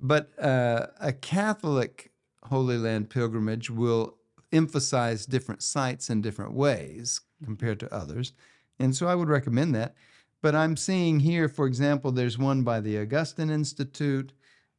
But 0.00 0.30
uh, 0.38 0.88
a 1.00 1.12
Catholic 1.12 2.10
Holy 2.44 2.78
Land 2.78 3.10
pilgrimage 3.10 3.70
will 3.70 4.16
emphasize 4.52 5.26
different 5.26 5.62
sites 5.62 6.08
in 6.08 6.22
different 6.22 6.52
ways 6.52 7.20
compared 7.44 7.80
to 7.80 7.94
others. 7.94 8.32
And 8.78 8.94
so 8.94 9.06
I 9.06 9.14
would 9.14 9.28
recommend 9.28 9.74
that. 9.74 9.94
But 10.42 10.54
I'm 10.54 10.76
seeing 10.76 11.20
here, 11.20 11.48
for 11.48 11.66
example, 11.66 12.12
there's 12.12 12.38
one 12.38 12.62
by 12.62 12.80
the 12.80 12.98
Augustine 12.98 13.50
Institute. 13.50 14.32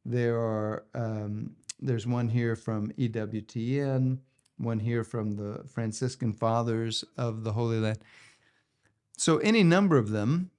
There 0.04 0.38
are 0.38 0.84
um, 0.94 1.56
there's 1.80 2.06
one 2.06 2.28
here 2.28 2.56
from 2.56 2.90
EWTN, 2.92 4.18
one 4.58 4.80
here 4.80 5.04
from 5.04 5.36
the 5.36 5.64
Franciscan 5.66 6.32
Fathers 6.32 7.04
of 7.16 7.44
the 7.44 7.52
Holy 7.52 7.78
Land. 7.78 7.98
So 9.16 9.38
any 9.38 9.62
number 9.62 9.96
of 9.96 10.10
them, 10.10 10.50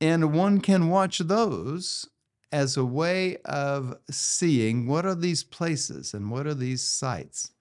and 0.00 0.32
one 0.32 0.60
can 0.60 0.88
watch 0.88 1.18
those 1.18 2.08
as 2.52 2.76
a 2.76 2.84
way 2.84 3.36
of 3.44 3.96
seeing 4.10 4.86
what 4.86 5.06
are 5.06 5.14
these 5.14 5.44
places 5.44 6.12
and 6.12 6.30
what 6.30 6.46
are 6.46 6.54
these 6.54 6.82
sites. 6.82 7.52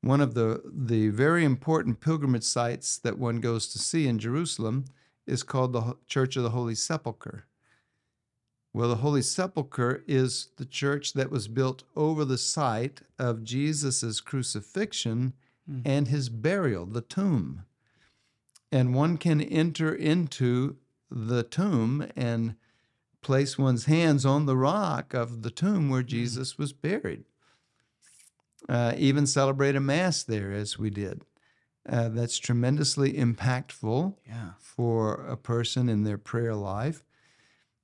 One 0.00 0.20
of 0.20 0.34
the 0.34 0.62
the 0.72 1.08
very 1.08 1.44
important 1.44 2.00
pilgrimage 2.00 2.44
sites 2.44 2.98
that 2.98 3.18
one 3.18 3.40
goes 3.40 3.66
to 3.68 3.78
see 3.78 4.06
in 4.06 4.18
Jerusalem 4.18 4.84
is 5.26 5.42
called 5.42 5.72
the 5.72 5.96
Church 6.06 6.36
of 6.36 6.44
the 6.44 6.50
Holy 6.50 6.76
Sepulchre. 6.76 7.47
Well, 8.78 8.90
the 8.90 8.96
Holy 9.02 9.22
Sepulchre 9.22 10.04
is 10.06 10.50
the 10.56 10.64
church 10.64 11.14
that 11.14 11.32
was 11.32 11.48
built 11.48 11.82
over 11.96 12.24
the 12.24 12.38
site 12.38 13.00
of 13.18 13.42
Jesus' 13.42 14.20
crucifixion 14.20 15.32
and 15.84 16.06
his 16.06 16.28
burial, 16.28 16.86
the 16.86 17.00
tomb. 17.00 17.64
And 18.70 18.94
one 18.94 19.18
can 19.18 19.40
enter 19.40 19.92
into 19.92 20.76
the 21.10 21.42
tomb 21.42 22.06
and 22.14 22.54
place 23.20 23.58
one's 23.58 23.86
hands 23.86 24.24
on 24.24 24.46
the 24.46 24.56
rock 24.56 25.12
of 25.12 25.42
the 25.42 25.50
tomb 25.50 25.88
where 25.90 26.04
Jesus 26.04 26.56
was 26.56 26.72
buried. 26.72 27.24
Uh, 28.68 28.94
even 28.96 29.26
celebrate 29.26 29.74
a 29.74 29.80
Mass 29.80 30.22
there, 30.22 30.52
as 30.52 30.78
we 30.78 30.88
did. 30.88 31.24
Uh, 31.84 32.10
that's 32.10 32.38
tremendously 32.38 33.14
impactful 33.14 34.14
Yeah. 34.24 34.50
for 34.60 35.14
a 35.26 35.36
person 35.36 35.88
in 35.88 36.04
their 36.04 36.18
prayer 36.18 36.54
life. 36.54 37.02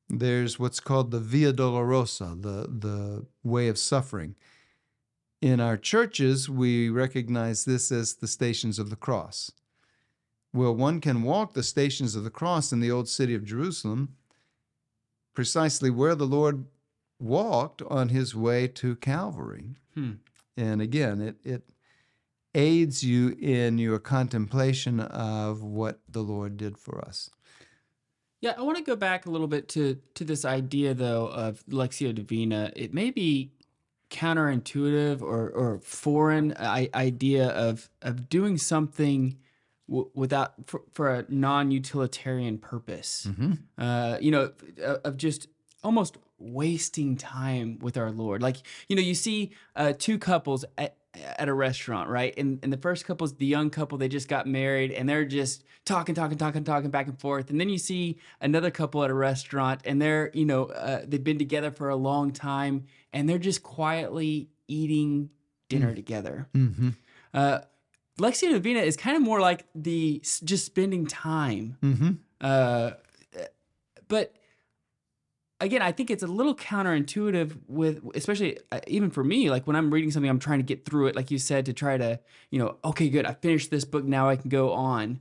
There's 0.09 0.59
what's 0.59 0.81
called 0.81 1.11
the 1.11 1.21
Via 1.21 1.53
Dolorosa, 1.53 2.41
the, 2.41 2.69
the 2.69 3.27
way 3.43 3.69
of 3.69 3.79
suffering. 3.79 4.37
In 5.41 5.61
our 5.61 5.77
churches, 5.77 6.49
we 6.49 6.89
recognize 6.89 7.65
this 7.65 7.91
as 7.91 8.15
the 8.15 8.29
stations 8.29 8.79
of 8.79 8.91
the 8.91 8.97
cross. 8.97 9.51
Well, 10.53 10.75
one 10.75 11.01
can 11.01 11.23
walk 11.23 11.55
the 11.55 11.63
stations 11.63 12.15
of 12.15 12.25
the 12.25 12.31
cross 12.31 12.73
in 12.73 12.81
the 12.81 12.91
old 12.91 13.09
city 13.09 13.35
of 13.35 13.45
Jerusalem, 13.45 14.17
precisely 15.35 15.91
where 15.91 16.15
the 16.15 16.27
Lord 16.27 16.67
walked 17.19 17.83
on 17.83 18.11
his 18.11 18.35
way 18.35 18.69
to 18.69 18.97
Calvary. 18.97 19.77
Hmm. 19.95 20.13
And 20.57 20.81
again, 20.81 21.21
it, 21.21 21.37
it 21.45 21.63
aids 22.55 23.03
you 23.03 23.37
in 23.41 23.79
your 23.79 23.99
contemplation 23.99 25.01
of 25.01 25.63
what 25.63 26.01
the 26.09 26.23
Lord 26.23 26.57
did 26.57 26.79
for 26.79 27.05
us. 27.05 27.31
Yeah, 28.45 28.53
I 28.59 28.63
want 28.63 28.77
to 28.77 28.85
go 28.85 28.95
back 28.95 29.25
a 29.25 29.31
little 29.31 29.47
bit 29.47 29.71
to 29.71 29.99
to 30.17 30.23
this 30.23 30.45
idea 30.45 30.93
though 30.93 31.29
of 31.29 31.65
Lectio 31.67 32.15
Divina. 32.15 32.71
It 32.77 32.93
may 32.93 33.11
be 33.11 33.53
counterintuitive 34.11 35.23
or 35.23 35.49
or 35.49 35.79
foreign 35.79 36.55
I, 36.59 36.91
idea 36.95 37.49
of 37.49 37.89
of 38.03 38.29
doing 38.29 38.59
something 38.59 39.39
w- 39.89 40.11
without 40.15 40.53
for, 40.67 40.83
for 40.93 41.15
a 41.15 41.25
non-utilitarian 41.31 42.59
purpose. 42.59 43.27
Uh, 43.79 44.19
you 44.21 44.31
know, 44.31 44.53
of, 44.83 45.01
of 45.05 45.17
just 45.17 45.49
almost 45.83 46.19
wasting 46.39 47.17
time 47.17 47.79
with 47.81 47.97
our 47.97 48.11
Lord. 48.11 48.43
Like 48.43 48.59
you 48.91 48.97
know, 48.97 49.03
you 49.03 49.15
see 49.15 49.53
uh, 49.75 49.95
two 49.99 50.19
couples 50.19 50.67
at 50.77 50.99
at 51.17 51.49
a 51.49 51.55
restaurant, 51.55 52.09
right? 52.09 52.35
And 52.37 52.59
and 52.63 52.73
the 52.73 52.77
first 52.77 53.05
couple 53.05 53.25
is 53.25 53.35
the 53.35 53.47
young 53.47 53.71
couple. 53.71 53.99
They 53.99 54.09
just 54.09 54.29
got 54.29 54.47
married, 54.47 54.93
and 54.93 55.09
they're 55.09 55.25
just 55.25 55.65
talking, 55.85 56.15
talking, 56.15 56.39
talking, 56.39 56.65
talking 56.65 56.91
back 56.91 57.07
and 57.07 57.19
forth. 57.19 57.51
And 57.51 57.61
then 57.61 57.69
you 57.69 57.79
see 57.79 58.19
another 58.41 58.71
couple 58.71 59.05
at 59.05 59.11
a 59.11 59.15
restaurant, 59.15 59.83
and 59.85 60.01
they're 60.01 60.31
you 60.35 60.45
know 60.45 60.67
uh, 60.67 61.03
they've 61.07 61.23
been 61.23 61.39
together 61.39 61.71
for 61.71 61.89
a 61.89 61.97
long 61.97 62.33
time, 62.33 62.87
and 63.13 63.29
they're 63.29 63.39
just 63.39 63.63
quietly 63.63 64.49
eating 64.69 65.31
dinner 65.69 65.95
together. 65.95 66.49
Mm-hmm. 66.55 66.91
Uh, 67.33 67.61
Lectio 68.19 68.51
Divina 68.51 68.81
is 68.81 68.97
kind 68.97 69.17
of 69.17 69.23
more 69.23 69.41
like 69.41 69.67
the 69.75 70.21
just 70.45 70.67
spending 70.67 71.07
time. 71.07 71.77
Mm-hmm. 71.83 72.11
Uh, 72.41 72.93
but 74.09 74.35
again, 75.65 75.83
I 75.83 75.93
think 75.93 76.11
it's 76.11 76.23
a 76.23 76.29
little 76.29 76.55
counterintuitive 76.55 77.57
with, 77.67 78.03
especially 78.15 78.59
uh, 78.71 78.81
even 78.87 79.11
for 79.11 79.25
me, 79.25 79.51
like 79.51 79.67
when 79.67 79.77
I'm 79.77 79.93
reading 79.93 80.11
something, 80.11 80.29
I'm 80.29 80.39
trying 80.39 80.59
to 80.59 80.65
get 80.65 80.85
through 80.85 81.09
it, 81.09 81.17
like 81.17 81.31
you 81.31 81.39
said, 81.39 81.67
to 81.67 81.73
try 81.73 81.97
to, 81.97 82.21
you 82.51 82.59
know, 82.59 82.77
okay, 82.85 83.09
good, 83.09 83.27
I 83.27 83.35
finished 83.35 83.71
this 83.71 83.85
book, 83.85 84.05
now 84.05 84.29
I 84.29 84.37
can 84.37 84.51
go 84.51 84.73
on. 84.73 85.21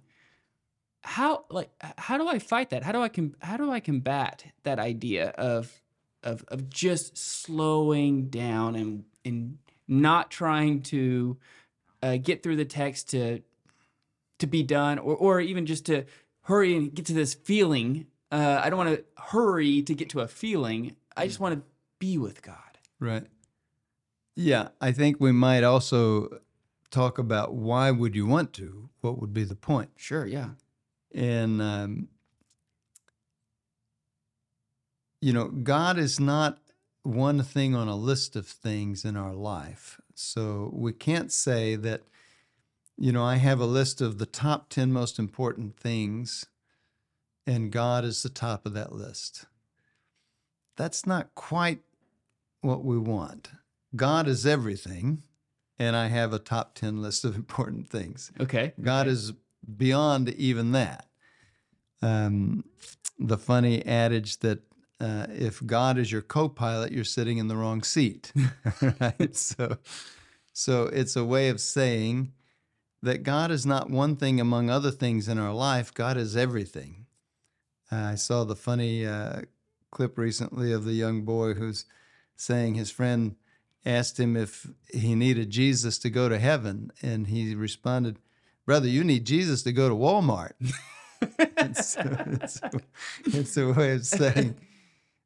How 1.06 1.44
like 1.50 1.70
how 1.98 2.18
do 2.18 2.30
I 2.30 2.40
fight 2.40 2.70
that? 2.70 2.84
How 2.84 2.94
do 2.94 3.02
I 3.02 3.10
com- 3.10 3.36
how 3.42 3.58
do 3.58 3.70
I 3.70 3.82
combat 3.82 4.46
that 4.64 4.80
idea 4.80 5.30
of 5.32 5.82
of 6.24 6.46
of 6.48 6.70
just 6.70 7.18
slowing 7.18 8.30
down 8.30 8.76
and 8.76 9.04
and 9.26 9.58
not 9.86 10.32
trying 10.32 10.82
to 10.84 11.38
uh, 12.02 12.16
get 12.16 12.42
through 12.42 12.56
the 12.56 12.64
text 12.64 13.10
to 13.10 13.42
to 14.40 14.48
be 14.48 14.64
done 14.64 14.98
or 14.98 15.14
or 15.14 15.42
even 15.42 15.66
just 15.66 15.86
to 15.88 16.06
hurry 16.44 16.74
and 16.74 16.94
get 16.96 17.06
to 17.08 17.14
this 17.14 17.34
feeling. 17.34 18.08
Uh, 18.34 18.60
I 18.64 18.72
don't 18.72 18.78
want 18.78 18.98
to 18.98 19.04
hurry 19.16 19.84
to 19.84 19.94
get 19.94 20.10
to 20.10 20.22
a 20.22 20.28
feeling. 20.28 20.96
I 21.16 21.28
just 21.28 21.40
want 21.40 21.54
to 21.54 21.62
be 22.00 22.18
with 22.18 22.42
God. 22.42 22.80
Right. 23.00 23.28
Yeah, 24.36 24.70
I 24.82 24.92
think 24.92 25.18
we 25.20 25.32
might 25.32 25.64
also 25.64 26.40
talk 26.90 27.20
about 27.20 27.54
why 27.54 27.92
would 27.92 28.16
you 28.16 28.26
want 28.26 28.52
to? 28.54 28.90
What 29.02 29.22
would 29.22 29.36
be 29.36 29.44
the 29.44 29.56
point? 29.56 29.92
Sure, 29.98 30.26
yeah. 30.26 30.50
And 31.14 31.62
um, 31.62 32.08
you 35.22 35.32
know, 35.32 35.50
God 35.50 36.00
is 36.00 36.20
not 36.20 36.58
one 37.04 37.44
thing 37.44 37.76
on 37.76 37.88
a 37.88 37.96
list 37.96 38.36
of 38.36 38.48
things 38.48 39.06
in 39.06 39.16
our 39.16 39.36
life. 39.36 40.02
So 40.16 40.72
we 40.74 40.92
can't 40.92 41.32
say 41.32 41.76
that, 41.76 42.02
you 42.98 43.12
know, 43.12 43.24
I 43.24 43.36
have 43.36 43.60
a 43.60 43.68
list 43.68 44.02
of 44.02 44.18
the 44.18 44.26
top 44.26 44.70
10 44.70 44.92
most 44.92 45.20
important 45.20 45.78
things 45.78 46.48
and 47.46 47.72
God 47.72 48.06
is 48.06 48.24
the 48.24 48.30
top 48.30 48.66
of 48.66 48.74
that 48.74 48.94
list. 48.94 49.46
That's 50.78 51.06
not 51.06 51.36
quite 51.36 51.80
what 52.62 52.84
we 52.84 52.98
want. 52.98 53.52
God 53.96 54.28
is 54.28 54.46
everything, 54.46 55.24
and 55.78 55.96
I 55.96 56.08
have 56.08 56.34
a 56.34 56.40
top 56.40 56.76
10 56.76 57.02
list 57.02 57.26
of 57.26 57.36
important 57.36 57.90
things. 57.90 58.32
Okay. 58.40 58.74
God 58.82 59.08
is 59.08 59.34
beyond 59.78 60.30
even 60.30 60.72
that. 60.72 61.08
Um, 62.02 62.66
the 63.18 63.38
funny 63.38 63.86
adage 63.86 64.40
that 64.40 64.60
uh, 65.00 65.28
if 65.30 65.66
God 65.66 65.98
is 65.98 66.12
your 66.12 66.22
co-pilot, 66.22 66.92
you're 66.92 67.04
sitting 67.04 67.38
in 67.38 67.48
the 67.48 67.56
wrong 67.56 67.84
seat. 67.84 68.32
right? 69.00 69.36
So, 69.36 69.78
so 70.54 70.84
it's 70.84 71.16
a 71.16 71.26
way 71.26 71.50
of 71.50 71.60
saying 71.60 72.34
that 73.02 73.24
God 73.24 73.52
is 73.52 73.66
not 73.66 73.90
one 73.90 74.16
thing 74.16 74.40
among 74.40 74.70
other 74.70 74.92
things 74.92 75.28
in 75.28 75.38
our 75.38 75.54
life. 75.54 75.94
God 75.94 76.18
is 76.18 76.38
everything. 76.38 77.03
Uh, 77.94 78.12
I 78.12 78.16
saw 78.16 78.44
the 78.44 78.56
funny 78.56 79.06
uh, 79.06 79.42
clip 79.92 80.18
recently 80.18 80.72
of 80.72 80.84
the 80.84 80.94
young 80.94 81.22
boy 81.24 81.54
who's 81.54 81.86
saying 82.36 82.74
his 82.74 82.90
friend 82.90 83.36
asked 83.86 84.20
him 84.20 84.36
if 84.36 84.68
he 84.92 85.14
needed 85.14 85.52
Jesus 85.52 86.00
to 86.00 86.10
go 86.10 86.28
to 86.28 86.40
heaven, 86.40 86.92
and 87.04 87.28
he 87.28 87.54
responded, 87.54 88.18
"Brother, 88.66 88.88
you 88.88 89.04
need 89.04 89.26
Jesus 89.26 89.62
to 89.64 89.72
go 89.72 89.90
to 89.90 89.96
Walmart." 89.96 90.54
it's, 91.22 91.96
it's, 92.00 92.62
it's 93.26 93.58
a 93.58 93.72
way 93.72 93.92
of 93.92 94.06
saying 94.06 94.56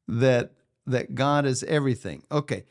that 0.06 0.52
that 0.86 1.14
God 1.14 1.46
is 1.46 1.62
everything. 1.64 2.24
Okay, 2.30 2.64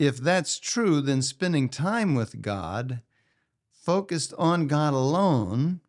if 0.00 0.16
that's 0.16 0.58
true, 0.58 1.00
then 1.00 1.22
spending 1.22 1.68
time 1.68 2.16
with 2.16 2.42
God, 2.42 3.02
focused 3.70 4.34
on 4.36 4.66
God 4.66 4.94
alone, 4.94 5.80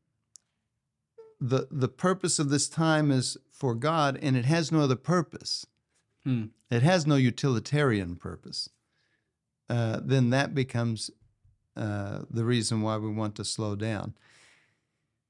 the 1.42 1.68
the 1.72 1.90
purpose 1.90 2.38
of 2.38 2.50
this 2.50 2.70
time 2.70 3.10
is 3.10 3.38
for 3.56 3.74
God, 3.74 4.20
and 4.22 4.36
it 4.36 4.46
has 4.46 4.72
no 4.72 4.82
other 4.82 4.98
purpose. 4.98 5.66
Hmm. 6.26 6.46
It 6.70 6.84
has 6.84 7.08
no 7.08 7.16
utilitarian 7.16 8.18
purpose. 8.18 8.70
Uh, 9.70 10.00
then 10.04 10.30
that 10.32 10.54
becomes 10.54 11.10
uh, 11.78 12.20
the 12.30 12.44
reason 12.44 12.82
why 12.82 12.98
we 12.98 13.10
want 13.10 13.36
to 13.36 13.46
slow 13.46 13.76
down. 13.76 14.14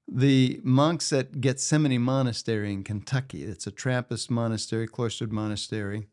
The 0.07 0.59
monks 0.63 1.13
at 1.13 1.39
Gethsemane 1.39 2.01
Monastery 2.01 2.73
in 2.73 2.83
Kentucky, 2.83 3.43
it's 3.43 3.67
a 3.67 3.71
Trappist 3.71 4.29
monastery, 4.29 4.87
cloistered 4.87 5.31
monastery, 5.31 6.07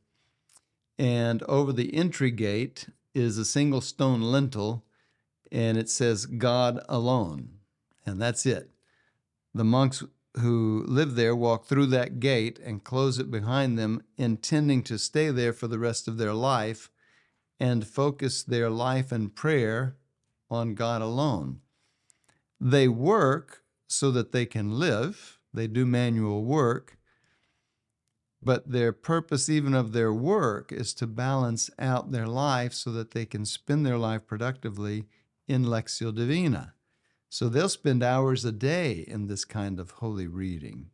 and 0.98 1.42
over 1.44 1.72
the 1.72 1.94
entry 1.94 2.30
gate 2.30 2.88
is 3.14 3.36
a 3.38 3.44
single 3.44 3.80
stone 3.80 4.22
lintel, 4.22 4.84
and 5.50 5.76
it 5.76 5.88
says 5.90 6.26
God 6.26 6.82
alone, 6.88 7.58
and 8.06 8.20
that's 8.20 8.46
it. 8.46 8.70
The 9.54 9.64
monks 9.64 10.02
who 10.38 10.84
live 10.88 11.14
there 11.14 11.36
walk 11.36 11.66
through 11.66 11.86
that 11.86 12.20
gate 12.20 12.58
and 12.64 12.84
close 12.84 13.18
it 13.18 13.30
behind 13.30 13.78
them, 13.78 14.02
intending 14.16 14.82
to 14.84 14.98
stay 14.98 15.30
there 15.30 15.52
for 15.52 15.68
the 15.68 15.78
rest 15.78 16.08
of 16.08 16.16
their 16.16 16.32
life 16.32 16.90
and 17.60 17.86
focus 17.86 18.42
their 18.42 18.70
life 18.70 19.12
and 19.12 19.34
prayer 19.34 19.96
on 20.50 20.74
God 20.74 21.02
alone. 21.02 21.60
They 22.60 22.88
work 22.88 23.62
so 23.88 24.10
that 24.10 24.32
they 24.32 24.46
can 24.46 24.78
live, 24.78 25.38
they 25.52 25.66
do 25.66 25.84
manual 25.84 26.44
work, 26.44 26.96
but 28.42 28.72
their 28.72 28.92
purpose, 28.92 29.48
even 29.48 29.74
of 29.74 29.92
their 29.92 30.12
work, 30.12 30.72
is 30.72 30.92
to 30.94 31.06
balance 31.06 31.70
out 31.78 32.10
their 32.10 32.26
life 32.26 32.72
so 32.72 32.90
that 32.90 33.12
they 33.12 33.24
can 33.24 33.44
spend 33.44 33.86
their 33.86 33.98
life 33.98 34.26
productively 34.26 35.06
in 35.46 35.64
Lectio 35.64 36.12
Divina. 36.12 36.74
So 37.32 37.48
they'll 37.48 37.70
spend 37.70 38.02
hours 38.02 38.44
a 38.44 38.52
day 38.52 39.06
in 39.08 39.26
this 39.26 39.46
kind 39.46 39.80
of 39.80 39.92
holy 39.92 40.26
reading. 40.26 40.90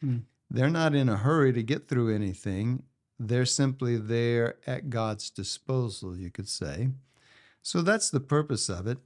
Hmm. 0.00 0.20
They're 0.50 0.70
not 0.70 0.94
in 0.94 1.10
a 1.10 1.18
hurry 1.18 1.52
to 1.52 1.62
get 1.62 1.86
through 1.86 2.14
anything. 2.14 2.84
They're 3.18 3.44
simply 3.44 3.98
there 3.98 4.54
at 4.66 4.88
God's 4.88 5.28
disposal, 5.28 6.16
you 6.16 6.30
could 6.30 6.48
say. 6.48 6.88
So 7.60 7.82
that's 7.82 8.08
the 8.08 8.20
purpose 8.20 8.70
of 8.70 8.86
it. 8.86 9.00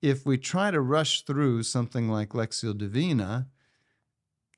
If 0.00 0.24
we 0.24 0.38
try 0.38 0.70
to 0.70 0.80
rush 0.80 1.22
through 1.22 1.64
something 1.64 2.08
like 2.08 2.28
Lectio 2.28 2.78
Divina, 2.78 3.48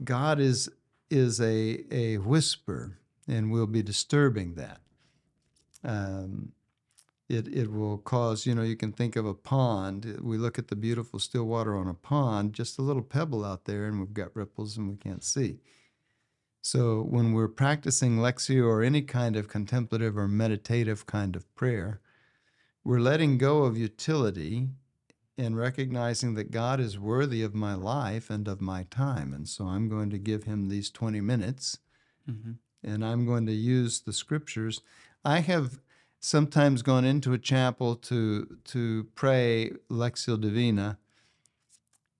God 0.05 0.39
is, 0.39 0.69
is 1.09 1.41
a, 1.41 1.83
a 1.91 2.19
whisper, 2.19 2.99
and 3.27 3.51
we'll 3.51 3.67
be 3.67 3.83
disturbing 3.83 4.53
that. 4.57 4.83
Um, 5.83 6.53
it, 7.31 7.47
it 7.49 7.71
will 7.71 7.99
cause, 7.99 8.45
you 8.47 8.55
know, 8.55 8.63
you 8.63 8.77
can 8.77 8.93
think 8.93 9.17
of 9.17 9.25
a 9.27 9.35
pond. 9.35 10.19
We 10.21 10.37
look 10.37 10.59
at 10.59 10.69
the 10.69 10.77
beautiful 10.77 11.19
still 11.19 11.45
water 11.45 11.77
on 11.77 11.89
a 11.89 11.95
pond, 11.95 12.53
just 12.55 12.79
a 12.79 12.83
little 12.83 13.03
pebble 13.03 13.45
out 13.45 13.65
there, 13.67 13.87
and 13.87 14.01
we've 14.01 14.13
got 14.15 14.35
ripples 14.35 14.77
and 14.77 14.89
we 14.91 14.97
can't 14.97 15.23
see. 15.23 15.61
So 16.63 17.03
when 17.03 17.33
we're 17.33 17.49
practicing 17.49 18.19
Lectio 18.19 18.67
or 18.67 18.83
any 18.83 19.03
kind 19.03 19.37
of 19.37 19.49
contemplative 19.49 20.17
or 20.19 20.29
meditative 20.29 21.07
kind 21.07 21.35
of 21.37 21.53
prayer, 21.55 22.01
we're 22.85 23.01
letting 23.01 23.39
go 23.39 23.65
of 23.65 23.77
utility 23.79 24.69
and 25.39 25.57
recognizing 25.57 26.35
that 26.35 26.51
God 26.51 26.81
is 26.81 26.99
worthy 26.99 27.43
of 27.43 27.55
my 27.55 27.75
life 27.75 28.29
and 28.29 28.47
of 28.47 28.61
my 28.61 28.83
time. 28.85 29.33
And 29.33 29.49
so 29.49 29.67
I'm 29.67 29.89
going 29.89 30.11
to 30.11 30.19
give 30.19 30.45
him 30.45 30.69
these 30.69 30.91
20 30.91 31.21
minutes 31.21 31.79
Mhm. 32.29 32.59
and 32.83 33.05
I'm 33.05 33.25
going 33.27 33.47
to 33.47 33.53
use 33.53 34.01
the 34.01 34.13
scriptures. 34.13 34.83
I 35.25 35.41
have 35.41 35.81
sometimes 36.21 36.83
gone 36.83 37.05
into 37.05 37.33
a 37.33 37.39
chapel 37.39 37.97
to 37.97 38.59
to 38.65 39.09
pray 39.15 39.73
Lectio 39.91 40.41
Divina 40.41 40.99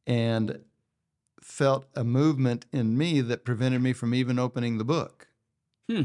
and 0.07 0.61
felt 1.41 1.87
a 1.95 2.03
movement 2.03 2.67
in 2.73 2.97
me 2.97 3.21
that 3.21 3.45
prevented 3.45 3.83
me 3.83 3.93
from 3.93 4.15
even 4.15 4.39
opening 4.39 4.79
the 4.79 4.85
book. 4.85 5.29
Hmm. 5.89 6.03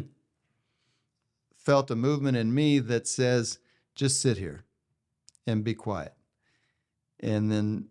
Felt 1.55 1.89
a 1.89 1.95
movement 1.95 2.37
in 2.37 2.53
me 2.53 2.79
that 2.79 3.07
says, 3.07 3.59
just 3.95 4.21
sit 4.21 4.37
here 4.37 4.65
and 5.47 5.63
be 5.63 5.73
quiet. 5.73 6.13
And 7.19 7.51
then 7.51 7.87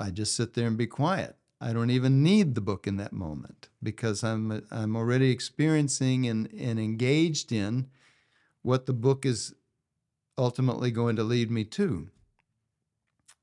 I 0.00 0.10
just 0.10 0.34
sit 0.34 0.54
there 0.54 0.66
and 0.66 0.78
be 0.78 0.86
quiet. 0.86 1.36
I 1.60 1.72
don't 1.72 1.90
even 1.90 2.22
need 2.22 2.54
the 2.54 2.60
book 2.60 2.86
in 2.86 2.96
that 2.96 3.12
moment 3.12 3.68
because 3.82 4.24
I'm 4.24 4.66
I'm 4.70 4.96
already 4.96 5.30
experiencing 5.30 6.26
and, 6.26 6.48
and 6.58 6.80
engaged 6.80 7.52
in 7.52 7.88
what 8.62 8.86
the 8.86 8.92
book 8.92 9.24
is 9.26 9.54
ultimately 10.38 10.90
going 10.90 11.16
to 11.16 11.22
lead 11.24 11.50
me 11.50 11.64
to. 11.64 12.08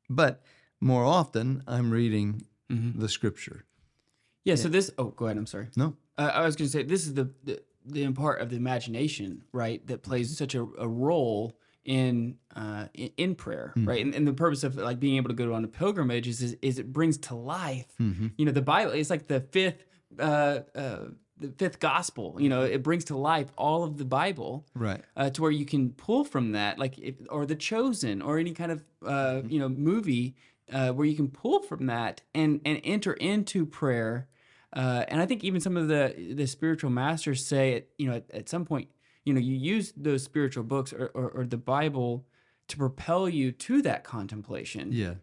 But 0.10 0.42
more 0.82 1.04
often, 1.06 1.64
I'm 1.68 1.92
reading 1.92 2.44
Mhm. 2.70 3.00
the 3.00 3.10
scripture. 3.10 3.66
Yeah. 4.44 4.56
So 4.56 4.70
this. 4.70 4.92
Oh, 4.98 5.10
go 5.12 5.26
ahead. 5.26 5.38
I'm 5.38 5.46
sorry. 5.46 5.68
No, 5.76 5.96
Uh, 6.18 6.32
I 6.34 6.42
was 6.46 6.56
going 6.56 6.68
to 6.68 6.72
say 6.72 6.84
this 6.84 7.06
is 7.06 7.14
the, 7.14 7.30
the 7.44 7.62
the 7.86 8.12
part 8.12 8.42
of 8.42 8.50
the 8.50 8.56
imagination, 8.58 9.44
right, 9.54 9.86
that 9.88 10.04
plays 10.04 10.38
such 10.38 10.54
a, 10.54 10.62
a 10.78 10.88
role 10.88 11.58
in 11.86 12.38
uh, 12.56 12.88
in, 12.94 13.10
in 13.18 13.36
prayer, 13.36 13.72
Hmm. 13.76 13.86
right, 13.88 14.04
and, 14.06 14.14
and 14.16 14.28
the 14.28 14.34
purpose 14.34 14.64
of 14.64 14.76
like 14.76 15.00
being 15.00 15.16
able 15.18 15.30
to 15.30 15.36
go 15.36 15.54
on 15.54 15.64
a 15.64 15.68
pilgrimage 15.68 16.28
is, 16.28 16.42
is 16.42 16.56
is 16.62 16.78
it 16.80 16.92
brings 16.92 17.18
to 17.18 17.36
life, 17.36 17.88
Mhm. 18.00 18.32
you 18.38 18.46
know, 18.46 18.52
the 18.52 18.62
Bible. 18.62 18.92
It's 18.94 19.10
like 19.10 19.28
the 19.28 19.42
fifth 19.42 19.86
uh, 20.20 20.60
uh, 20.76 21.06
the 21.40 21.50
fifth 21.58 21.80
gospel. 21.80 22.36
You 22.40 22.50
know, 22.50 22.62
it 22.64 22.84
brings 22.84 23.06
to 23.06 23.18
life 23.18 23.52
all 23.58 23.84
of 23.84 23.98
the 23.98 24.06
Bible. 24.06 24.66
right. 24.74 25.02
uh, 25.16 25.30
to 25.32 25.42
where 25.42 25.52
you 25.52 25.66
can 25.66 25.92
pull 25.92 26.24
from 26.24 26.52
that, 26.54 26.78
like 26.78 26.98
if, 27.00 27.16
or 27.30 27.46
The 27.46 27.56
Chosen, 27.56 28.22
or 28.22 28.38
any 28.38 28.54
kind 28.54 28.72
of 28.72 28.84
uh, 29.06 29.42
you 29.48 29.60
know 29.60 29.70
movie 29.70 30.36
uh, 30.72 30.90
where 30.90 31.08
you 31.08 31.16
can 31.16 31.30
pull 31.30 31.62
from 31.62 31.88
that 31.88 32.22
and 32.34 32.62
and 32.66 32.82
enter 32.84 33.14
into 33.14 33.66
prayer. 33.66 34.28
Uh, 34.72 35.04
and 35.08 35.20
I 35.20 35.26
think 35.26 35.44
even 35.44 35.62
some 35.62 35.78
of 35.78 35.88
the 35.88 36.34
the 36.34 36.46
spiritual 36.46 36.92
masters 36.92 37.46
say, 37.46 37.74
it, 37.74 37.90
you 37.98 38.08
know, 38.08 38.18
at, 38.18 38.32
at 38.32 38.50
some 38.50 38.66
point, 38.66 38.90
you 39.26 39.34
know, 39.34 39.40
you 39.40 39.56
use 39.56 39.94
those 39.98 40.24
spiritual 40.24 40.64
books 40.64 40.94
or, 40.94 41.12
or, 41.14 41.30
or 41.30 41.46
the 41.46 41.58
Bible 41.58 42.26
to 42.68 42.78
propel 42.78 43.28
you 43.28 43.52
to 43.52 43.82
that 43.82 44.04
contemplation. 44.04 44.90
Yeah. 44.92 45.16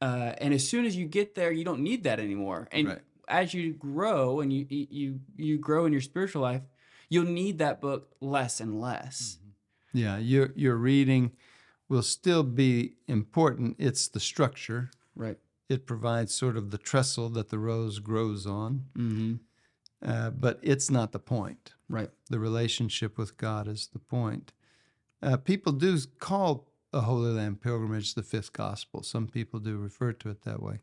Uh, 0.00 0.32
and 0.38 0.54
as 0.54 0.68
soon 0.68 0.84
as 0.84 0.96
you 0.96 1.06
get 1.06 1.34
there, 1.34 1.50
you 1.50 1.64
don't 1.64 1.80
need 1.80 2.04
that 2.04 2.20
anymore. 2.20 2.68
And 2.70 2.88
Right. 2.88 2.98
As 3.28 3.54
you 3.54 3.72
grow 3.74 4.40
and 4.40 4.52
you 4.52 4.66
you 4.68 5.20
you 5.36 5.58
grow 5.58 5.84
in 5.86 5.92
your 5.92 6.00
spiritual 6.00 6.42
life, 6.42 6.62
you'll 7.08 7.24
need 7.24 7.58
that 7.58 7.80
book 7.80 8.08
less 8.20 8.60
and 8.60 8.80
less. 8.80 9.38
Yeah. 9.92 10.18
Your 10.18 10.50
your 10.56 10.76
reading 10.76 11.32
will 11.88 12.02
still 12.02 12.42
be 12.42 12.94
important. 13.06 13.76
It's 13.78 14.08
the 14.08 14.20
structure. 14.20 14.90
Right. 15.14 15.38
It 15.68 15.86
provides 15.86 16.34
sort 16.34 16.56
of 16.56 16.70
the 16.70 16.78
trestle 16.78 17.28
that 17.30 17.48
the 17.50 17.58
rose 17.58 17.98
grows 17.98 18.46
on, 18.46 18.84
Mm-hmm. 18.96 19.34
uh, 20.10 20.30
but 20.30 20.58
it's 20.62 20.90
not 20.90 21.12
the 21.12 21.18
point. 21.18 21.72
Right. 21.88 22.10
The 22.30 22.38
relationship 22.38 23.18
with 23.18 23.36
God 23.36 23.68
is 23.68 23.88
the 23.92 23.98
point. 23.98 24.52
Uh, 25.22 25.36
people 25.36 25.72
do 25.72 25.98
call 26.18 26.68
a 26.92 27.00
Holy 27.02 27.32
Land 27.32 27.60
pilgrimage 27.60 28.14
the 28.14 28.22
fifth 28.22 28.52
gospel. 28.52 29.02
Some 29.02 29.26
people 29.28 29.60
do 29.60 29.76
refer 29.76 30.12
to 30.12 30.30
it 30.30 30.42
that 30.42 30.62
way. 30.62 30.80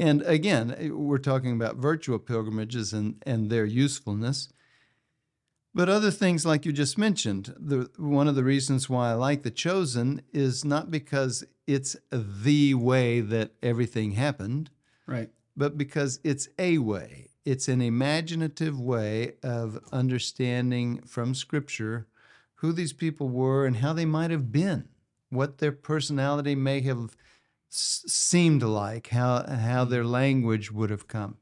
And 0.00 0.22
again, 0.22 0.74
eh, 0.78 0.88
we're 0.88 1.18
talking 1.18 1.52
about 1.52 1.76
virtual 1.76 2.18
pilgrimages 2.18 2.94
and, 2.94 3.22
and 3.26 3.50
their 3.50 3.66
usefulness. 3.66 4.48
But 5.74 5.88
other 5.90 6.10
things, 6.10 6.46
like 6.46 6.64
you 6.64 6.72
just 6.72 6.96
mentioned, 6.96 7.54
the, 7.56 7.90
one 7.96 8.26
of 8.26 8.34
the 8.34 8.42
reasons 8.42 8.88
why 8.88 9.10
I 9.10 9.14
like 9.14 9.42
The 9.42 9.50
Chosen 9.50 10.22
is 10.32 10.64
not 10.64 10.90
because 10.90 11.44
it's 11.66 11.96
the 12.10 12.74
way 12.74 13.20
that 13.20 13.52
everything 13.62 14.12
happened, 14.12 14.70
Right. 15.06 15.30
but 15.56 15.76
because 15.76 16.18
it's 16.24 16.48
a 16.58 16.78
way. 16.78 17.28
It's 17.44 17.68
an 17.68 17.80
imaginative 17.82 18.80
way 18.80 19.34
of 19.42 19.78
understanding 19.92 21.02
from 21.02 21.34
Scripture 21.34 22.08
who 22.56 22.72
these 22.72 22.92
people 22.94 23.28
were 23.28 23.66
and 23.66 23.76
how 23.76 23.92
they 23.92 24.04
might 24.06 24.30
have 24.30 24.50
been, 24.50 24.88
what 25.28 25.58
their 25.58 25.72
personality 25.72 26.54
may 26.54 26.80
have 26.80 27.16
s- 27.70 28.04
seemed 28.06 28.62
like, 28.62 29.08
how 29.08 29.46
how 29.46 29.84
their 29.84 30.04
language 30.04 30.70
would 30.70 30.90
have 30.90 31.08
come. 31.08 31.38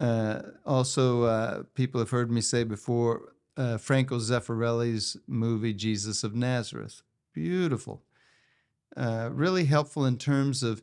Uh, 0.00 0.42
also, 0.64 1.24
uh, 1.24 1.62
people 1.74 2.00
have 2.00 2.10
heard 2.10 2.30
me 2.30 2.40
say 2.40 2.64
before 2.64 3.34
uh, 3.56 3.76
Franco 3.76 4.18
Zeffirelli's 4.18 5.16
movie 5.26 5.74
Jesus 5.74 6.22
of 6.22 6.34
Nazareth. 6.34 7.02
Beautiful. 7.32 8.02
Uh, 8.96 9.30
really 9.32 9.64
helpful 9.64 10.04
in 10.04 10.16
terms 10.16 10.62
of 10.62 10.82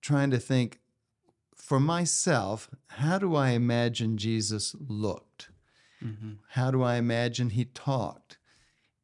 trying 0.00 0.30
to 0.30 0.38
think 0.38 0.80
for 1.56 1.80
myself, 1.80 2.70
how 2.88 3.18
do 3.18 3.34
I 3.34 3.50
imagine 3.50 4.16
Jesus 4.16 4.76
looked? 4.88 5.48
Mm-hmm. 6.02 6.32
How 6.50 6.70
do 6.70 6.82
I 6.82 6.96
imagine 6.96 7.50
he 7.50 7.64
talked? 7.64 8.38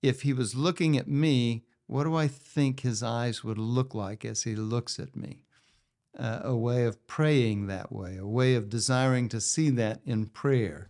If 0.03 0.23
he 0.23 0.33
was 0.33 0.55
looking 0.55 0.97
at 0.97 1.09
me, 1.09 1.65
what 1.91 2.05
do 2.05 2.15
I 2.15 2.29
think 2.29 2.81
his 2.81 3.03
eyes 3.03 3.43
would 3.43 3.59
look 3.59 3.97
like 3.97 4.25
as 4.25 4.45
he 4.45 4.55
looks 4.55 5.01
at 5.01 5.17
me? 5.17 5.43
Uh, 6.17 6.39
a 6.45 6.55
way 6.55 6.85
of 6.85 7.05
praying 7.09 7.67
that 7.67 7.91
way, 7.91 8.17
a 8.17 8.27
way 8.27 8.55
of 8.55 8.69
desiring 8.69 9.29
to 9.29 9.41
see 9.41 9.71
that 9.71 10.01
in 10.07 10.27
prayer. 10.27 10.89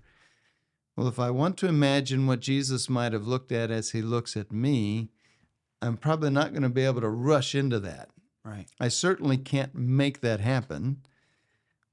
Well, 0.96 1.08
if 1.08 1.18
I 1.18 1.30
want 1.30 1.56
to 1.58 1.68
imagine 1.68 2.26
what 2.26 2.40
Jesus 2.40 2.90
might 2.90 3.14
have 3.14 3.26
looked 3.26 3.50
at 3.50 3.70
as 3.70 3.92
he 3.92 4.02
looks 4.02 4.36
at 4.36 4.52
me, 4.52 5.08
I'm 5.80 5.96
probably 5.96 6.28
not 6.28 6.50
going 6.50 6.64
to 6.64 6.68
be 6.68 6.84
able 6.84 7.00
to 7.00 7.08
rush 7.08 7.54
into 7.54 7.80
that. 7.80 8.10
Right. 8.44 8.66
I 8.78 8.88
certainly 8.88 9.38
can't 9.38 9.74
make 9.74 10.20
that 10.20 10.40
happen. 10.40 10.98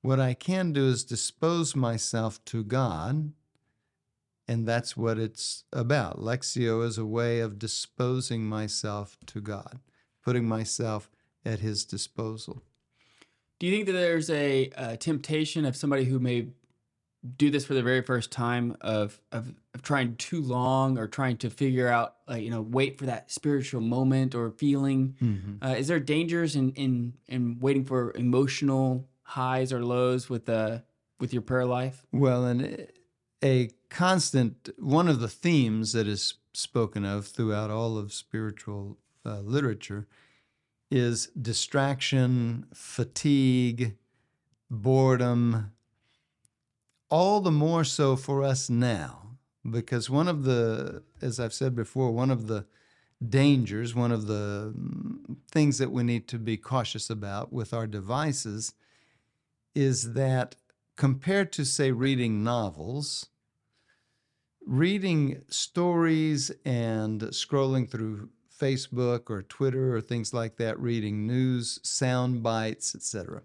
What 0.01 0.19
I 0.19 0.33
can 0.33 0.73
do 0.73 0.85
is 0.85 1.05
dispose 1.05 1.77
myself 1.77 2.43
to 2.45 2.61
God, 2.61 3.31
and 4.47 4.67
that's 4.67 4.95
what 4.95 5.19
it's 5.19 5.63
about. 5.73 6.19
Lectio 6.19 6.85
is 6.85 6.97
a 6.97 7.05
way 7.05 7.39
of 7.39 7.59
disposing 7.59 8.45
myself 8.45 9.17
to 9.27 9.41
God, 9.41 9.79
putting 10.23 10.47
myself 10.47 11.09
at 11.45 11.59
His 11.59 11.85
disposal. 11.85 12.63
Do 13.59 13.65
you 13.65 13.73
think 13.73 13.87
that 13.87 13.93
there's 13.93 14.29
a, 14.29 14.69
a 14.77 14.97
temptation 14.97 15.65
of 15.65 15.75
somebody 15.75 16.05
who 16.05 16.19
may 16.19 16.47
do 17.35 17.49
this 17.49 17.65
for 17.65 17.73
the 17.73 17.81
very 17.81 18.01
first 18.01 18.31
time 18.31 18.77
of, 18.81 19.19
of 19.31 19.53
of 19.73 19.81
trying 19.81 20.15
too 20.15 20.41
long 20.41 20.97
or 20.97 21.07
trying 21.07 21.37
to 21.37 21.49
figure 21.49 21.87
out 21.87 22.15
like 22.27 22.43
you 22.43 22.49
know 22.49 22.61
wait 22.61 22.97
for 22.97 23.05
that 23.07 23.31
spiritual 23.31 23.81
moment 23.81 24.35
or 24.35 24.51
feeling? 24.51 25.15
Mm-hmm. 25.21 25.65
Uh, 25.65 25.73
is 25.73 25.87
there 25.87 25.99
dangers 25.99 26.55
in 26.55 26.71
in 26.73 27.13
in 27.27 27.59
waiting 27.59 27.85
for 27.85 28.13
emotional 28.15 29.07
highs 29.23 29.73
or 29.73 29.83
lows 29.83 30.29
with 30.29 30.47
uh 30.47 30.79
with 31.19 31.33
your 31.33 31.41
prayer 31.41 31.65
life? 31.65 32.05
Well, 32.11 32.45
and 32.45 32.87
a 33.43 33.69
constant 33.89 34.69
one 34.77 35.07
of 35.07 35.19
the 35.19 35.27
themes 35.27 35.93
that 35.93 36.07
is 36.07 36.35
spoken 36.53 37.05
of 37.05 37.27
throughout 37.27 37.69
all 37.69 37.97
of 37.97 38.11
spiritual 38.13 38.97
uh, 39.25 39.39
literature 39.39 40.07
is 40.89 41.27
distraction, 41.27 42.65
fatigue, 42.73 43.95
boredom, 44.69 45.71
all 47.09 47.39
the 47.41 47.51
more 47.51 47.83
so 47.83 48.15
for 48.15 48.43
us 48.43 48.69
now, 48.69 49.37
because 49.69 50.09
one 50.09 50.27
of 50.27 50.43
the, 50.43 51.03
as 51.21 51.39
I've 51.39 51.53
said 51.53 51.75
before, 51.75 52.11
one 52.11 52.31
of 52.31 52.47
the 52.47 52.65
dangers, 53.27 53.95
one 53.95 54.11
of 54.11 54.27
the 54.27 54.73
mm, 54.77 55.37
things 55.51 55.77
that 55.77 55.91
we 55.91 56.03
need 56.03 56.27
to 56.29 56.37
be 56.37 56.57
cautious 56.57 57.09
about 57.09 57.51
with 57.51 57.73
our 57.73 57.87
devices 57.87 58.73
is 59.73 60.13
that 60.13 60.55
compared 60.97 61.53
to, 61.53 61.63
say, 61.63 61.91
reading 61.91 62.43
novels, 62.43 63.27
reading 64.65 65.41
stories 65.47 66.51
and 66.65 67.21
scrolling 67.21 67.89
through 67.89 68.29
Facebook 68.59 69.29
or 69.29 69.43
Twitter 69.43 69.95
or 69.95 70.01
things 70.01 70.33
like 70.33 70.57
that, 70.57 70.79
reading 70.79 71.25
news, 71.25 71.79
sound 71.83 72.43
bites, 72.43 72.93
etc. 72.95 73.43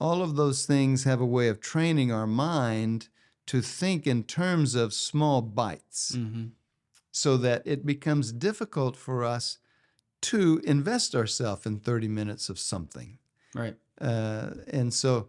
All 0.00 0.20
of 0.20 0.36
those 0.36 0.66
things 0.66 1.04
have 1.04 1.20
a 1.20 1.26
way 1.26 1.48
of 1.48 1.60
training 1.60 2.12
our 2.12 2.26
mind 2.26 3.08
to 3.46 3.62
think 3.62 4.06
in 4.06 4.24
terms 4.24 4.74
of 4.74 4.92
small 4.92 5.40
bites 5.42 6.12
Mm-hmm. 6.16 6.46
so 7.10 7.36
that 7.36 7.62
it 7.64 7.86
becomes 7.86 8.32
difficult 8.32 8.96
for 8.96 9.24
us 9.24 9.58
to 10.22 10.60
invest 10.64 11.14
ourselves 11.14 11.66
in 11.66 11.78
30 11.80 12.08
minutes 12.08 12.48
of 12.48 12.58
something. 12.58 13.18
Right. 13.54 13.76
Uh, 14.00 14.50
and 14.68 14.92
so 14.94 15.28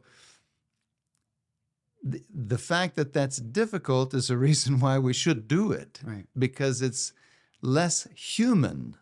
the, 2.03 2.21
the 2.33 2.57
fact 2.57 2.95
that 2.95 3.13
that's 3.13 3.37
difficult 3.37 4.13
is 4.13 4.29
a 4.29 4.37
reason 4.37 4.79
why 4.79 4.99
we 4.99 5.13
should 5.13 5.47
do 5.47 5.71
it 5.71 6.01
Right. 6.03 6.25
because 6.37 6.81
it's 6.81 7.13
less 7.61 8.07
human 8.13 8.97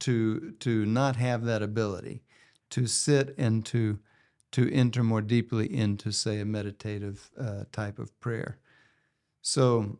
to 0.00 0.52
to 0.60 0.84
not 0.86 1.16
have 1.16 1.44
that 1.44 1.62
ability 1.62 2.22
to 2.70 2.86
sit 2.86 3.34
and 3.38 3.64
to 3.66 3.98
to 4.52 4.70
enter 4.72 5.02
more 5.02 5.22
deeply 5.22 5.72
into 5.72 6.12
say 6.12 6.38
a 6.40 6.44
meditative 6.44 7.30
uh, 7.38 7.64
type 7.72 7.98
of 7.98 8.18
prayer 8.20 8.58
so 9.40 9.98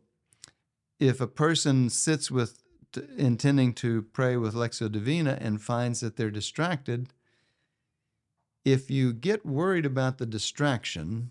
if 1.00 1.20
a 1.20 1.26
person 1.26 1.88
sits 1.90 2.30
with 2.30 2.62
t- 2.92 3.02
intending 3.16 3.72
to 3.74 4.02
pray 4.12 4.36
with 4.36 4.54
lectio 4.54 4.90
divina 4.90 5.38
and 5.40 5.60
finds 5.62 6.00
that 6.00 6.16
they're 6.16 6.30
distracted 6.30 7.08
if 8.64 8.90
you 8.90 9.12
get 9.12 9.44
worried 9.44 9.86
about 9.86 10.18
the 10.18 10.26
distraction 10.26 11.30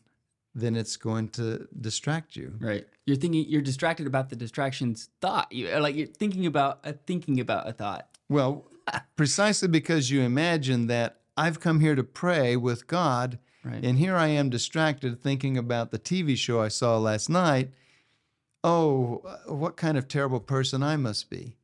then 0.54 0.76
it's 0.76 0.98
going 0.98 1.30
to 1.30 1.68
distract 1.80 2.36
you 2.36 2.56
Right. 2.60 2.86
You're 3.06 3.18
thinking. 3.18 3.46
You're 3.48 3.62
distracted 3.62 4.06
about 4.08 4.30
the 4.30 4.36
distractions 4.36 5.10
thought. 5.22 5.52
You 5.52 5.70
like 5.80 5.96
you're 5.96 6.08
thinking 6.08 6.46
about 6.46 6.80
a 6.84 6.94
thinking 6.94 7.40
about 7.40 7.68
a 7.68 7.74
thought. 7.74 8.08
Well, 8.30 8.66
precisely 9.16 9.68
because 9.68 10.12
you 10.12 10.22
imagine 10.22 10.88
that 10.88 11.20
I've 11.36 11.60
come 11.60 11.80
here 11.80 11.96
to 11.96 12.04
pray 12.04 12.56
with 12.56 12.88
God, 12.88 13.40
Right. 13.64 13.84
and 13.84 13.98
here 13.98 14.16
I 14.16 14.28
am 14.28 14.50
distracted 14.50 15.20
thinking 15.22 15.58
about 15.58 15.92
the 15.92 16.00
TV 16.00 16.38
show 16.38 16.62
I 16.62 16.68
saw 16.68 16.98
last 16.98 17.30
night. 17.30 17.72
Oh, 18.64 19.22
uh, 19.26 19.54
what 19.54 19.76
kind 19.78 19.98
of 19.98 20.08
terrible 20.08 20.40
person 20.40 20.84
I 20.84 20.96
must 20.98 21.30
be. 21.30 21.58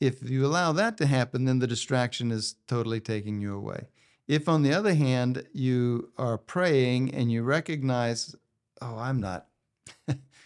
If 0.00 0.28
you 0.28 0.44
allow 0.46 0.72
that 0.72 0.96
to 0.98 1.06
happen, 1.06 1.44
then 1.44 1.58
the 1.58 1.66
distraction 1.66 2.30
is 2.30 2.56
totally 2.66 3.00
taking 3.00 3.40
you 3.40 3.54
away. 3.54 3.88
If, 4.30 4.48
on 4.48 4.62
the 4.62 4.72
other 4.72 4.94
hand, 4.94 5.44
you 5.52 6.12
are 6.16 6.38
praying 6.38 7.12
and 7.12 7.32
you 7.32 7.42
recognize, 7.42 8.36
oh, 8.80 8.96
I'm 8.96 9.18
not. 9.18 9.48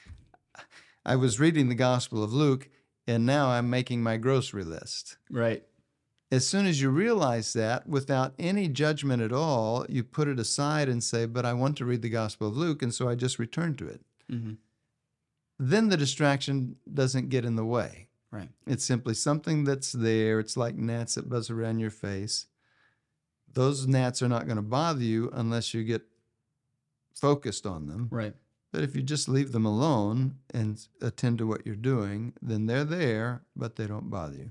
I 1.05 1.17
was 1.17 1.39
reading 1.39 1.69
the 1.69 1.75
Gospel 1.75 2.25
of 2.25 2.33
Luke, 2.33 2.71
and 3.07 3.27
now 3.27 3.49
I'm 3.49 3.69
making 3.69 4.03
my 4.03 4.17
grocery 4.17 4.65
list 4.65 5.19
right. 5.29 5.63
as 6.33 6.47
soon 6.47 6.65
as 6.65 6.81
you 6.81 6.89
realize 6.89 7.53
that, 7.53 7.87
without 7.87 8.33
any 8.39 8.69
judgment 8.69 9.21
at 9.21 9.33
all, 9.33 9.85
you 9.91 10.03
put 10.03 10.29
it 10.29 10.39
aside 10.39 10.89
and 10.89 11.05
say, 11.05 11.27
But 11.27 11.45
I 11.45 11.53
want 11.53 11.77
to 11.77 11.85
read 11.85 12.01
the 12.01 12.09
Gospel 12.09 12.49
of 12.49 12.57
Luke, 12.57 12.81
and 12.81 12.95
so 12.95 13.07
I 13.07 13.15
just 13.15 13.39
return 13.39 13.77
to 13.77 13.87
it. 13.87 14.01
Mm-hmm. 14.33 14.55
Then 15.59 15.91
the 15.91 15.99
distraction 15.99 16.77
doesn't 16.91 17.29
get 17.29 17.45
in 17.45 17.57
the 17.57 17.67
way. 17.67 18.09
Right. 18.31 18.49
It's 18.67 18.87
simply 18.87 19.13
something 19.13 19.65
that's 19.65 19.93
there. 19.93 20.41
It's 20.41 20.57
like 20.57 20.75
gnats 20.75 21.17
that 21.17 21.29
buzz 21.29 21.51
around 21.51 21.81
your 21.81 21.91
face. 21.91 22.47
Those 23.55 23.87
gnats 23.87 24.23
are 24.23 24.29
not 24.29 24.47
going 24.47 24.57
to 24.57 24.63
bother 24.63 25.03
you 25.03 25.31
unless 25.33 25.73
you 25.75 25.85
get 25.85 26.03
focused 27.15 27.67
on 27.67 27.87
them. 27.87 28.09
Right. 28.11 28.35
But 28.73 28.83
if 28.83 28.97
you 28.97 29.03
just 29.03 29.29
leave 29.29 29.53
them 29.53 29.65
alone 29.65 30.39
and 30.53 30.85
attend 31.01 31.39
to 31.39 31.47
what 31.47 31.65
you're 31.65 31.77
doing, 31.77 32.33
then 32.43 32.67
they're 32.67 32.85
there, 32.85 33.43
but 33.55 33.77
they 33.77 33.87
don't 33.87 34.11
bother 34.11 34.37
you. 34.37 34.51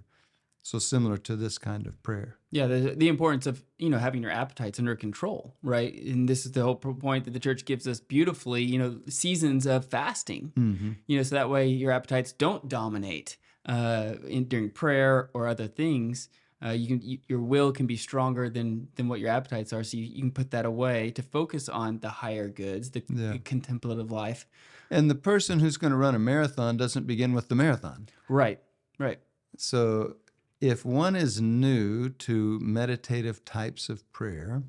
So, 0.65 0.79
similar 0.79 1.17
to 1.17 1.35
this 1.35 1.57
kind 1.57 1.85
of 1.85 2.01
prayer. 2.03 2.37
Yeah, 2.49 2.67
the, 2.67 2.95
the 2.95 3.09
importance 3.09 3.45
of 3.45 3.65
you 3.77 3.89
know 3.89 3.97
having 3.97 4.21
your 4.21 4.31
appetites 4.31 4.79
under 4.79 4.95
control, 4.95 5.57
right? 5.61 5.93
And 5.93 6.29
this 6.29 6.45
is 6.45 6.53
the 6.53 6.63
whole 6.63 6.75
point 6.75 7.25
that 7.25 7.31
the 7.31 7.39
church 7.39 7.65
gives 7.65 7.85
us 7.85 7.99
beautifully. 7.99 8.63
You 8.63 8.79
know, 8.79 8.99
seasons 9.09 9.65
of 9.65 9.85
fasting. 9.85 10.53
Mm-hmm. 10.55 10.91
You 11.05 11.17
know, 11.17 11.23
so 11.23 11.35
that 11.35 11.49
way 11.49 11.67
your 11.67 11.91
appetites 11.91 12.31
don't 12.31 12.69
dominate 12.69 13.35
uh, 13.65 14.13
in, 14.25 14.45
during 14.45 14.69
prayer 14.69 15.29
or 15.33 15.47
other 15.47 15.67
things. 15.67 16.29
Uh, 16.63 16.69
you 16.71 16.87
can 16.87 17.01
you, 17.01 17.17
your 17.27 17.39
will 17.41 17.71
can 17.71 17.85
be 17.85 17.97
stronger 17.97 18.49
than 18.49 18.87
than 18.95 19.07
what 19.09 19.19
your 19.19 19.29
appetites 19.29 19.73
are, 19.73 19.83
so 19.83 19.97
you, 19.97 20.03
you 20.05 20.21
can 20.21 20.31
put 20.31 20.51
that 20.51 20.65
away 20.65 21.11
to 21.11 21.21
focus 21.21 21.67
on 21.67 21.99
the 21.99 22.09
higher 22.09 22.47
goods, 22.47 22.91
the, 22.91 23.03
Yeah. 23.09 23.33
the 23.33 23.39
contemplative 23.39 24.11
life. 24.11 24.45
And 24.89 25.09
the 25.09 25.15
person 25.15 25.59
who's 25.59 25.77
going 25.77 25.91
to 25.91 25.97
run 25.97 26.15
a 26.15 26.19
marathon 26.19 26.77
doesn't 26.77 27.07
begin 27.07 27.33
with 27.33 27.47
the 27.49 27.55
marathon. 27.55 28.07
Right. 28.29 28.59
Right. 28.99 29.19
So, 29.57 30.15
if 30.61 30.85
one 30.85 31.15
is 31.15 31.41
new 31.41 32.09
to 32.09 32.59
meditative 32.59 33.43
types 33.43 33.89
of 33.89 34.09
prayer, 34.13 34.63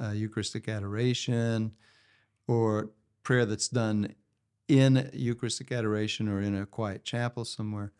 uh, 0.00 0.10
Eucharistic 0.10 0.68
adoration, 0.68 1.72
or 2.46 2.90
prayer 3.22 3.44
that's 3.46 3.68
done 3.68 4.14
in 4.68 5.10
Eucharistic 5.12 5.72
adoration 5.72 6.28
or 6.28 6.40
in 6.40 6.54
a 6.54 6.66
quiet 6.66 7.04
chapel 7.04 7.44
somewhere, 7.44 7.92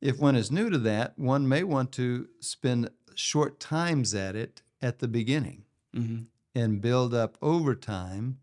if 0.00 0.18
one 0.18 0.36
is 0.36 0.50
new 0.50 0.70
to 0.70 0.78
that, 0.78 1.18
one 1.18 1.48
may 1.48 1.62
want 1.62 1.92
to 1.92 2.28
spend 2.40 2.90
short 3.14 3.58
times 3.58 4.14
at 4.14 4.36
it 4.36 4.62
at 4.82 4.98
the 4.98 5.08
beginning 5.08 5.64
hmm 5.94 6.18
and 6.54 6.80
build 6.80 7.12
up 7.12 7.36
over 7.42 7.74
time 7.74 8.38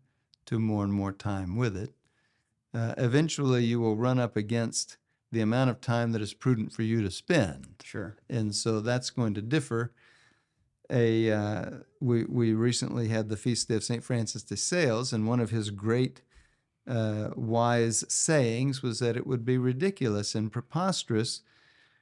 to 0.46 0.60
more 0.60 0.84
and 0.84 0.92
more 0.92 1.10
time 1.12 1.56
with 1.56 1.76
it. 1.76 1.94
Uh, 2.72 2.94
eventually, 2.96 3.64
you 3.64 3.80
will 3.80 3.96
run 3.96 4.20
up 4.20 4.36
against 4.36 4.98
the 5.32 5.40
amount 5.40 5.68
of 5.68 5.80
time 5.80 6.12
that 6.12 6.22
is 6.22 6.32
prudent 6.32 6.72
for 6.72 6.82
you 6.82 7.02
to 7.02 7.10
spend. 7.10 7.74
Sure. 7.82 8.16
And 8.30 8.54
so 8.54 8.78
that's 8.80 9.10
going 9.10 9.34
to 9.34 9.42
differ. 9.42 9.92
a 10.90 11.32
uh, 11.32 11.70
we 12.00 12.24
we 12.24 12.52
recently 12.52 13.08
had 13.08 13.28
the 13.28 13.36
feast 13.36 13.68
day 13.68 13.74
of 13.74 13.82
Saint 13.84 14.04
Francis 14.04 14.44
de 14.44 14.56
Sales, 14.56 15.12
and 15.12 15.26
one 15.26 15.40
of 15.40 15.50
his 15.50 15.70
great 15.70 16.20
uh, 16.86 17.30
wise 17.34 18.04
sayings 18.08 18.82
was 18.82 18.98
that 18.98 19.16
it 19.16 19.26
would 19.26 19.44
be 19.44 19.58
ridiculous 19.58 20.34
and 20.34 20.52
preposterous 20.52 21.42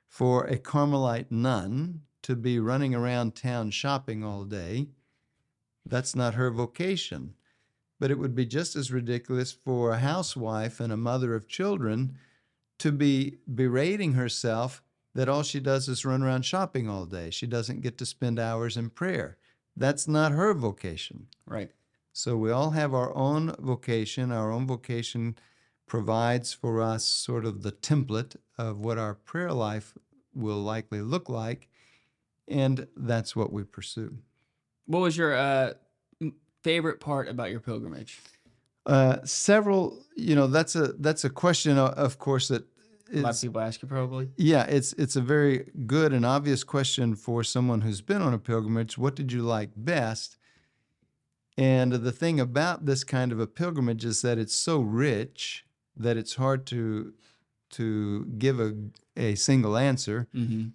for 0.08 0.44
a 0.44 0.58
Carmelite 0.58 1.30
nun 1.30 2.02
to 2.22 2.36
be 2.36 2.58
running 2.58 2.94
around 2.94 3.34
town 3.34 3.70
shopping 3.70 4.22
all 4.24 4.44
day. 4.44 4.88
That's 5.86 6.14
not 6.14 6.34
her 6.34 6.50
vocation. 6.50 7.34
But 7.98 8.10
it 8.10 8.18
would 8.18 8.34
be 8.34 8.46
just 8.46 8.74
as 8.74 8.90
ridiculous 8.90 9.52
for 9.52 9.92
a 9.92 9.98
housewife 9.98 10.80
and 10.80 10.92
a 10.92 10.96
mother 10.96 11.34
of 11.34 11.48
children 11.48 12.16
to 12.78 12.90
be 12.90 13.38
berating 13.52 14.14
herself 14.14 14.82
that 15.14 15.28
all 15.28 15.42
she 15.42 15.60
does 15.60 15.88
is 15.88 16.04
run 16.04 16.22
around 16.22 16.44
shopping 16.44 16.88
all 16.88 17.04
day. 17.04 17.30
She 17.30 17.46
doesn't 17.46 17.82
get 17.82 17.98
to 17.98 18.06
spend 18.06 18.38
hours 18.38 18.76
in 18.76 18.90
prayer. 18.90 19.36
That's 19.76 20.08
not 20.08 20.32
her 20.32 20.52
vocation. 20.54 21.28
Right. 21.46 21.70
So 22.12 22.36
we 22.36 22.50
all 22.50 22.70
have 22.70 22.92
our 22.94 23.14
own 23.16 23.54
vocation. 23.58 24.32
Our 24.32 24.52
own 24.52 24.66
vocation 24.66 25.36
provides 25.86 26.52
for 26.52 26.80
us 26.80 27.04
sort 27.04 27.44
of 27.44 27.62
the 27.62 27.72
template 27.72 28.36
of 28.58 28.80
what 28.80 28.98
our 28.98 29.14
prayer 29.14 29.52
life 29.52 29.94
will 30.34 30.62
likely 30.62 31.00
look 31.00 31.28
like, 31.28 31.68
and 32.48 32.86
that's 32.96 33.34
what 33.36 33.52
we 33.52 33.64
pursue. 33.64 34.18
What 34.86 35.00
was 35.00 35.16
your 35.16 35.34
uh, 35.34 35.72
favorite 36.62 37.00
part 37.00 37.28
about 37.28 37.50
your 37.50 37.60
pilgrimage? 37.60 38.20
Uh, 38.84 39.18
several, 39.24 40.02
you 40.16 40.34
know, 40.34 40.46
that's 40.46 40.74
a 40.74 40.88
that's 40.94 41.24
a 41.24 41.30
question, 41.30 41.78
of 41.78 42.18
course, 42.18 42.48
that 42.48 42.64
A 43.14 43.20
lot 43.20 43.34
of 43.34 43.40
people 43.40 43.60
ask 43.60 43.80
you 43.82 43.88
probably. 43.88 44.30
yeah, 44.36 44.64
it's 44.64 44.92
it's 44.94 45.16
a 45.16 45.20
very 45.20 45.70
good 45.86 46.12
and 46.12 46.26
obvious 46.26 46.64
question 46.64 47.14
for 47.14 47.44
someone 47.44 47.82
who's 47.82 48.00
been 48.00 48.22
on 48.22 48.34
a 48.34 48.38
pilgrimage. 48.38 48.98
What 48.98 49.14
did 49.14 49.30
you 49.32 49.42
like 49.42 49.70
best? 49.76 50.36
And 51.58 51.92
the 51.92 52.12
thing 52.12 52.40
about 52.40 52.86
this 52.86 53.04
kind 53.04 53.30
of 53.30 53.38
a 53.38 53.46
pilgrimage 53.46 54.04
is 54.04 54.22
that 54.22 54.38
it's 54.38 54.54
so 54.54 54.80
rich 54.80 55.64
that 55.96 56.16
it's 56.16 56.36
hard 56.36 56.66
to 56.66 57.12
to 57.70 58.26
give 58.38 58.60
a 58.60 58.74
a 59.16 59.34
single 59.34 59.76
answer. 59.76 60.28
Mm-hmm. 60.34 60.68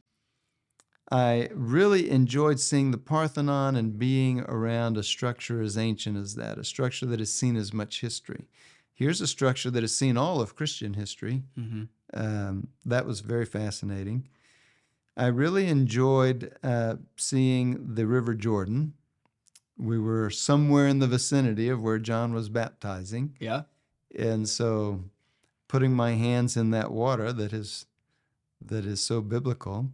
I 1.10 1.50
really 1.54 2.10
enjoyed 2.10 2.60
seeing 2.60 2.92
the 2.92 2.98
Parthenon 2.98 3.76
and 3.76 3.98
being 3.98 4.42
around 4.42 4.98
a 4.98 5.04
structure 5.04 5.62
as 5.62 5.78
ancient 5.78 6.18
as 6.18 6.36
that, 6.36 6.58
a 6.58 6.66
structure 6.66 7.06
that 7.06 7.20
has 7.20 7.34
seen 7.34 7.56
as 7.56 7.74
much 7.74 8.02
history. 8.02 8.46
Here's 8.94 9.22
a 9.22 9.28
structure 9.28 9.72
that 9.72 9.84
has 9.84 9.96
seen 9.96 10.18
all 10.18 10.42
of 10.42 10.56
Christian 10.56 10.96
history. 10.96 11.44
Mm-hmm. 11.58 11.84
Um, 12.13 12.68
that 12.86 13.06
was 13.06 13.22
very 13.22 13.46
fascinating. 13.46 14.28
I 15.16 15.28
really 15.28 15.68
enjoyed 15.68 16.54
uh, 16.62 16.96
seeing 17.16 17.96
the 17.96 18.06
River 18.06 18.34
Jordan. 18.34 18.94
We 19.78 20.00
were 20.00 20.30
somewhere 20.30 20.88
in 20.88 21.00
the 21.00 21.08
vicinity 21.08 21.70
of 21.70 21.82
where 21.82 22.00
John 22.00 22.34
was 22.34 22.50
baptizing. 22.50 23.36
Yeah. 23.40 23.63
And 24.18 24.50
so 24.50 25.04
putting 25.68 25.94
my 25.94 26.12
hands 26.13 26.58
in 26.58 26.72
that 26.72 26.92
water 26.92 27.32
that 27.34 27.54
is 27.54 27.86
that 28.62 28.86
is 28.86 29.02
so 29.02 29.22
biblical. 29.22 29.92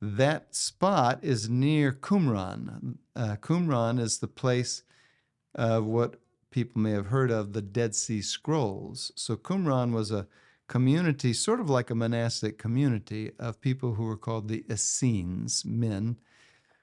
That 0.00 0.54
spot 0.54 1.20
is 1.22 1.48
near 1.48 1.92
Qumran. 1.92 2.98
Uh, 3.14 3.36
Qumran 3.40 3.98
is 3.98 4.18
the 4.18 4.28
place 4.28 4.82
of 5.54 5.84
what 5.86 6.20
people 6.50 6.80
may 6.80 6.90
have 6.90 7.06
heard 7.06 7.30
of 7.30 7.52
the 7.52 7.62
Dead 7.62 7.94
Sea 7.94 8.20
Scrolls. 8.20 9.12
So 9.14 9.36
Qumran 9.36 9.92
was 9.92 10.10
a 10.10 10.26
community, 10.68 11.32
sort 11.32 11.60
of 11.60 11.70
like 11.70 11.90
a 11.90 11.94
monastic 11.94 12.58
community, 12.58 13.32
of 13.38 13.60
people 13.60 13.94
who 13.94 14.04
were 14.04 14.16
called 14.16 14.48
the 14.48 14.64
Essenes, 14.70 15.64
men 15.64 16.18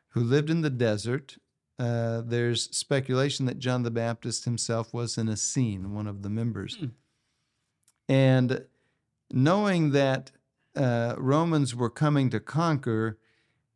who 0.09 0.21
lived 0.21 0.49
in 0.49 0.61
the 0.61 0.69
desert. 0.69 1.37
Uh, 1.79 2.21
there's 2.21 2.75
speculation 2.75 3.45
that 3.45 3.59
John 3.59 3.83
the 3.83 3.91
Baptist 3.91 4.45
himself 4.45 4.93
was 4.93 5.17
an 5.17 5.27
Essene, 5.27 5.93
one 5.93 6.07
of 6.07 6.21
the 6.21 6.29
members. 6.29 6.75
Hmm. 6.75 6.85
And 8.07 8.65
knowing 9.31 9.91
that 9.91 10.31
uh, 10.75 11.15
Romans 11.17 11.75
were 11.75 11.89
coming 11.89 12.29
to 12.29 12.39
conquer, 12.39 13.17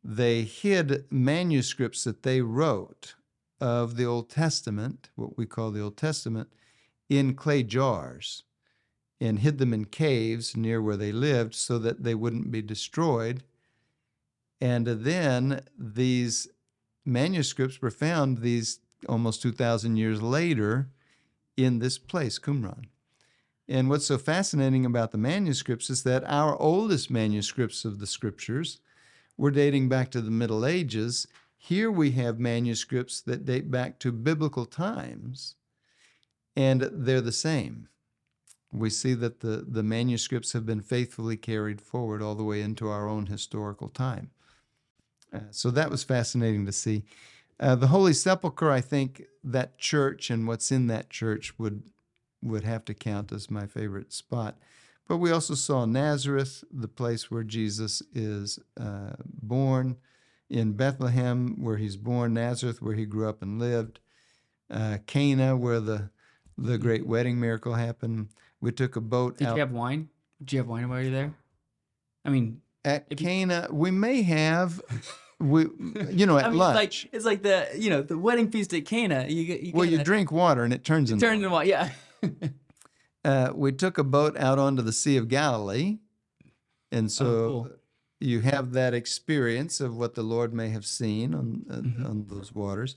they 0.04 0.42
hid 0.42 1.04
manuscripts 1.10 2.04
that 2.04 2.22
they 2.22 2.40
wrote 2.40 3.14
of 3.60 3.96
the 3.96 4.04
Old 4.04 4.30
Testament, 4.30 5.10
what 5.16 5.36
we 5.36 5.46
call 5.46 5.70
the 5.70 5.82
Old 5.82 5.96
Testament, 5.96 6.48
in 7.08 7.34
clay 7.34 7.62
jars 7.62 8.44
and 9.20 9.40
hid 9.40 9.58
them 9.58 9.74
in 9.74 9.84
caves 9.84 10.56
near 10.56 10.80
where 10.80 10.96
they 10.96 11.10
lived 11.12 11.54
so 11.54 11.78
that 11.78 12.04
they 12.04 12.14
wouldn't 12.14 12.50
be 12.50 12.62
destroyed. 12.62 13.42
And 14.60 14.86
then 14.86 15.62
these 15.76 16.48
manuscripts 17.08 17.80
were 17.80 17.90
found 17.90 18.38
these 18.38 18.80
almost 19.08 19.42
2,000 19.42 19.96
years 19.96 20.22
later 20.22 20.90
in 21.56 21.78
this 21.78 21.98
place, 21.98 22.38
Qumran. 22.38 22.84
And 23.68 23.88
what's 23.88 24.06
so 24.06 24.16
fascinating 24.16 24.86
about 24.86 25.10
the 25.10 25.18
manuscripts 25.18 25.90
is 25.90 26.02
that 26.04 26.24
our 26.24 26.56
oldest 26.60 27.10
manuscripts 27.10 27.84
of 27.84 27.98
the 27.98 28.06
scriptures 28.06 28.80
were 29.36 29.50
dating 29.50 29.88
back 29.88 30.10
to 30.10 30.20
the 30.20 30.30
Middle 30.30 30.64
Ages. 30.64 31.26
Here 31.56 31.90
we 31.90 32.12
have 32.12 32.38
manuscripts 32.38 33.20
that 33.22 33.44
date 33.44 33.70
back 33.70 33.98
to 34.00 34.12
biblical 34.12 34.64
times, 34.64 35.54
and 36.56 36.88
they're 36.92 37.20
the 37.20 37.32
same. 37.32 37.88
We 38.72 38.90
see 38.90 39.14
that 39.14 39.40
the, 39.40 39.64
the 39.68 39.82
manuscripts 39.82 40.52
have 40.52 40.66
been 40.66 40.80
faithfully 40.80 41.36
carried 41.36 41.80
forward 41.80 42.22
all 42.22 42.34
the 42.34 42.44
way 42.44 42.60
into 42.62 42.88
our 42.88 43.08
own 43.08 43.26
historical 43.26 43.88
time. 43.88 44.30
Uh, 45.32 45.40
so 45.50 45.70
that 45.70 45.90
was 45.90 46.04
fascinating 46.04 46.66
to 46.66 46.72
see. 46.72 47.04
Uh, 47.60 47.74
the 47.74 47.88
Holy 47.88 48.12
Sepulchre, 48.12 48.70
I 48.70 48.80
think 48.80 49.22
that 49.42 49.78
church 49.78 50.30
and 50.30 50.46
what's 50.46 50.70
in 50.70 50.86
that 50.88 51.10
church 51.10 51.58
would 51.58 51.82
would 52.40 52.62
have 52.62 52.84
to 52.84 52.94
count 52.94 53.32
as 53.32 53.50
my 53.50 53.66
favorite 53.66 54.12
spot. 54.12 54.56
But 55.08 55.16
we 55.16 55.32
also 55.32 55.54
saw 55.54 55.86
Nazareth, 55.86 56.62
the 56.70 56.86
place 56.86 57.32
where 57.32 57.42
Jesus 57.42 58.00
is 58.14 58.60
uh, 58.80 59.14
born, 59.24 59.96
in 60.50 60.72
Bethlehem, 60.72 61.56
where 61.60 61.76
he's 61.76 61.96
born, 61.96 62.34
Nazareth, 62.34 62.80
where 62.80 62.94
he 62.94 63.06
grew 63.06 63.28
up 63.28 63.42
and 63.42 63.58
lived, 63.58 64.00
uh, 64.70 64.98
Cana, 65.06 65.56
where 65.56 65.80
the 65.80 66.10
the 66.56 66.78
great 66.78 67.06
wedding 67.06 67.38
miracle 67.38 67.74
happened. 67.74 68.28
We 68.60 68.72
took 68.72 68.96
a 68.96 69.00
boat 69.00 69.38
Did 69.38 69.48
out 69.48 69.54
you 69.56 69.60
have 69.60 69.72
wine? 69.72 70.08
Did 70.40 70.52
you 70.52 70.58
have 70.58 70.68
wine 70.68 70.88
while 70.88 71.00
you 71.00 71.06
were 71.06 71.10
there? 71.12 71.34
I 72.24 72.30
mean, 72.30 72.60
at 72.88 73.06
if 73.10 73.20
you- 73.20 73.26
Cana. 73.26 73.68
We 73.70 73.90
may 73.90 74.22
have, 74.22 74.80
we 75.40 75.66
you 76.10 76.26
know, 76.26 76.38
at 76.38 76.46
I 76.46 76.48
mean, 76.50 76.58
lunch. 76.58 77.04
it's 77.04 77.04
like 77.04 77.14
it's 77.14 77.24
like 77.24 77.42
the 77.42 77.68
you 77.82 77.90
know 77.90 78.02
the 78.02 78.18
wedding 78.18 78.50
feast 78.50 78.72
at 78.74 78.84
Cana. 78.84 79.26
You 79.28 79.44
get 79.44 79.60
you 79.62 79.72
well, 79.74 79.84
you 79.84 80.02
drink 80.02 80.32
water 80.32 80.64
and 80.64 80.72
it 80.72 80.84
turns 80.84 81.10
into 81.10 81.24
turn 81.24 81.36
into 81.36 81.50
wine. 81.50 81.68
Yeah. 81.68 81.90
uh, 83.24 83.50
we 83.54 83.72
took 83.72 83.98
a 83.98 84.04
boat 84.04 84.36
out 84.36 84.58
onto 84.58 84.82
the 84.82 84.92
Sea 84.92 85.16
of 85.16 85.28
Galilee. 85.28 85.98
And 86.90 87.12
so 87.12 87.26
Oh, 87.26 87.48
cool. 87.64 87.70
you 88.20 88.40
have 88.40 88.72
that 88.72 88.94
experience 88.94 89.80
of 89.80 89.96
what 89.96 90.14
the 90.14 90.22
Lord 90.22 90.54
may 90.54 90.70
have 90.70 90.86
seen 90.86 91.34
on, 91.34 91.64
uh, 91.70 91.74
Mhm. 91.76 92.04
on 92.08 92.26
those 92.28 92.54
waters. 92.54 92.96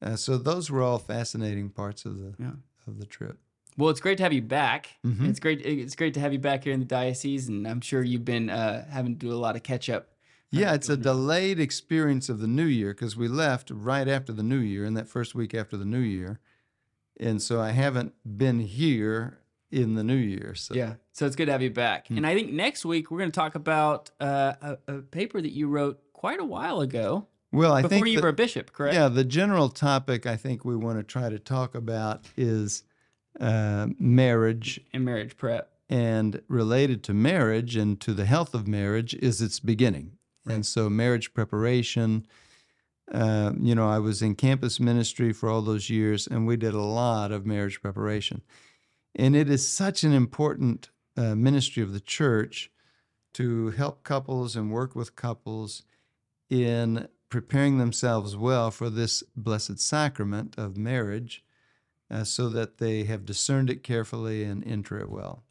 Uh, 0.00 0.16
so 0.16 0.38
those 0.38 0.70
were 0.70 0.80
all 0.82 0.98
fascinating 0.98 1.68
parts 1.70 2.04
of 2.06 2.18
the 2.18 2.34
Yeah. 2.38 2.52
of 2.86 2.98
the 2.98 3.06
trip. 3.06 3.38
Well, 3.76 3.90
it's 3.90 4.00
great 4.00 4.18
to 4.18 4.22
have 4.22 4.32
you 4.32 4.42
back. 4.42 4.98
Mhm. 5.04 5.28
It's 5.28 5.40
great. 5.40 5.60
It's 5.64 5.96
great 5.96 6.14
to 6.14 6.20
have 6.20 6.32
you 6.32 6.38
back 6.38 6.64
here 6.64 6.72
in 6.72 6.80
the 6.80 6.86
diocese, 6.86 7.48
and 7.48 7.66
I'm 7.66 7.80
sure 7.80 8.02
you've 8.02 8.24
been 8.24 8.50
uh, 8.50 8.86
having 8.90 9.14
to 9.14 9.18
do 9.18 9.32
a 9.32 9.36
lot 9.36 9.56
of 9.56 9.62
catch 9.62 9.88
up. 9.88 10.08
Yeah, 10.50 10.74
it's 10.74 10.90
a 10.90 10.98
delayed 10.98 11.58
experience 11.58 12.28
of 12.28 12.38
the 12.40 12.46
new 12.46 12.66
year 12.66 12.90
because 12.92 13.16
we 13.16 13.26
left 13.28 13.70
right 13.70 14.06
after 14.06 14.34
the 14.34 14.42
new 14.42 14.58
year, 14.58 14.84
in 14.84 14.92
that 14.94 15.08
first 15.08 15.34
week 15.34 15.54
after 15.54 15.78
the 15.78 15.86
new 15.86 15.98
year. 16.00 16.40
And 17.18 17.40
so 17.40 17.58
I 17.60 17.70
haven't 17.70 18.12
been 18.36 18.60
here 18.60 19.38
in 19.70 19.94
the 19.94 20.04
new 20.04 20.16
year. 20.16 20.54
So 20.54 20.74
Yeah. 20.74 20.94
So 21.12 21.24
it's 21.24 21.36
good 21.36 21.46
to 21.46 21.52
have 21.52 21.62
you 21.62 21.70
back. 21.70 22.08
Hmm. 22.08 22.18
And 22.18 22.26
I 22.26 22.34
think 22.34 22.52
next 22.52 22.84
week 22.84 23.10
we're 23.10 23.18
going 23.18 23.30
to 23.30 23.34
talk 23.34 23.54
about 23.54 24.10
uh, 24.20 24.52
a, 24.60 24.78
a 24.88 24.98
paper 25.00 25.40
that 25.40 25.52
you 25.52 25.68
wrote 25.68 25.98
quite 26.12 26.40
a 26.40 26.44
while 26.44 26.80
ago 26.82 27.28
well, 27.50 27.72
I 27.72 27.80
before 27.82 27.88
think 27.98 28.08
you 28.08 28.16
that- 28.16 28.22
were 28.22 28.28
a 28.28 28.32
bishop, 28.34 28.72
correct? 28.72 28.94
Yeah, 28.94 29.08
the 29.08 29.24
general 29.24 29.70
topic 29.70 30.26
I 30.26 30.36
think 30.36 30.64
we 30.66 30.76
want 30.76 30.98
to 30.98 31.02
try 31.02 31.30
to 31.30 31.38
talk 31.38 31.74
about 31.74 32.26
is 32.36 32.82
uh, 33.40 33.88
marriage, 33.98 34.80
and 34.92 35.04
marriage 35.04 35.36
prep. 35.36 35.70
and 35.88 36.42
related 36.48 37.02
to 37.04 37.14
marriage 37.14 37.76
and 37.76 38.00
to 38.00 38.12
the 38.12 38.26
health 38.26 38.54
of 38.54 38.66
marriage 38.66 39.14
is 39.14 39.40
its 39.40 39.60
beginning. 39.60 40.12
And 40.48 40.66
so, 40.66 40.90
marriage 40.90 41.34
preparation. 41.34 42.26
Uh, 43.12 43.52
you 43.60 43.74
know, 43.74 43.88
I 43.88 43.98
was 43.98 44.22
in 44.22 44.34
campus 44.34 44.80
ministry 44.80 45.32
for 45.32 45.48
all 45.48 45.62
those 45.62 45.90
years, 45.90 46.26
and 46.26 46.46
we 46.46 46.56
did 46.56 46.74
a 46.74 46.80
lot 46.80 47.30
of 47.30 47.46
marriage 47.46 47.82
preparation. 47.82 48.42
And 49.14 49.36
it 49.36 49.50
is 49.50 49.68
such 49.68 50.02
an 50.02 50.12
important 50.12 50.90
uh, 51.16 51.34
ministry 51.34 51.82
of 51.82 51.92
the 51.92 52.00
church 52.00 52.70
to 53.34 53.70
help 53.70 54.02
couples 54.02 54.56
and 54.56 54.70
work 54.70 54.94
with 54.94 55.16
couples 55.16 55.82
in 56.48 57.08
preparing 57.28 57.78
themselves 57.78 58.36
well 58.36 58.70
for 58.70 58.90
this 58.90 59.22
blessed 59.34 59.80
sacrament 59.80 60.54
of 60.58 60.76
marriage 60.76 61.42
uh, 62.12 62.24
so 62.24 62.48
that 62.50 62.78
they 62.78 63.04
have 63.04 63.24
discerned 63.24 63.70
it 63.70 63.82
carefully 63.82 64.44
and 64.44 64.64
enter 64.66 64.98
it 64.98 65.10
well. 65.10 65.42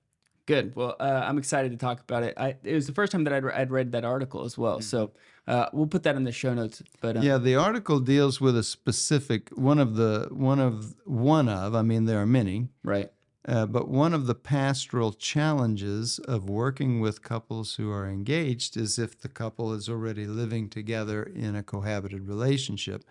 Good. 0.45 0.75
Well, 0.75 0.95
uh, 0.99 1.23
I'm 1.25 1.37
excited 1.37 1.71
to 1.71 1.77
talk 1.77 2.01
about 2.01 2.23
it. 2.23 2.33
I, 2.37 2.55
it 2.63 2.73
was 2.73 2.87
the 2.87 2.93
first 2.93 3.11
time 3.11 3.23
that 3.23 3.33
I'd, 3.33 3.43
re- 3.43 3.53
I'd 3.53 3.71
read 3.71 3.91
that 3.93 4.03
article 4.03 4.43
as 4.43 4.57
well. 4.57 4.81
So 4.81 5.11
uh, 5.47 5.67
we'll 5.71 5.87
put 5.87 6.03
that 6.03 6.15
in 6.15 6.23
the 6.23 6.31
show 6.31 6.53
notes. 6.53 6.83
But 6.99 7.17
uh, 7.17 7.21
Yeah, 7.21 7.37
the 7.37 7.55
article 7.55 7.99
deals 7.99 8.41
with 8.41 8.57
a 8.57 8.63
specific 8.63 9.49
one 9.49 9.79
of 9.79 9.95
the 9.95 10.27
one 10.31 10.59
of 10.59 10.95
one 11.05 11.47
of. 11.47 11.75
I 11.75 11.83
mean, 11.83 12.05
there 12.05 12.19
are 12.19 12.25
many, 12.25 12.69
right. 12.83 13.11
uh, 13.47 13.65
but 13.67 13.87
one 13.87 14.13
of 14.13 14.27
the 14.27 14.35
pastoral 14.35 15.13
challenges 15.13 16.19
of 16.19 16.49
working 16.49 16.99
with 16.99 17.21
couples 17.21 17.75
who 17.75 17.91
are 17.91 18.07
engaged 18.07 18.75
is 18.75 18.99
if 18.99 19.19
the 19.19 19.29
couple 19.29 19.73
is 19.73 19.87
already 19.87 20.25
living 20.25 20.69
together 20.69 21.23
in 21.23 21.55
a 21.55 21.63
cohabited 21.63 22.27
relationship. 22.27 23.03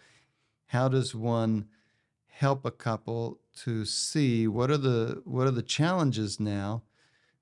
How 0.67 0.89
does 0.89 1.15
one 1.15 1.67
help 2.41 2.65
a 2.65 2.71
couple 2.71 3.40
to 3.65 3.85
see 3.85 4.49
what 4.49 4.71
are 4.71 4.79
the 4.79 5.23
what 5.25 5.47
are 5.47 5.53
the 5.53 5.63
challenges 5.63 6.41
now? 6.41 6.83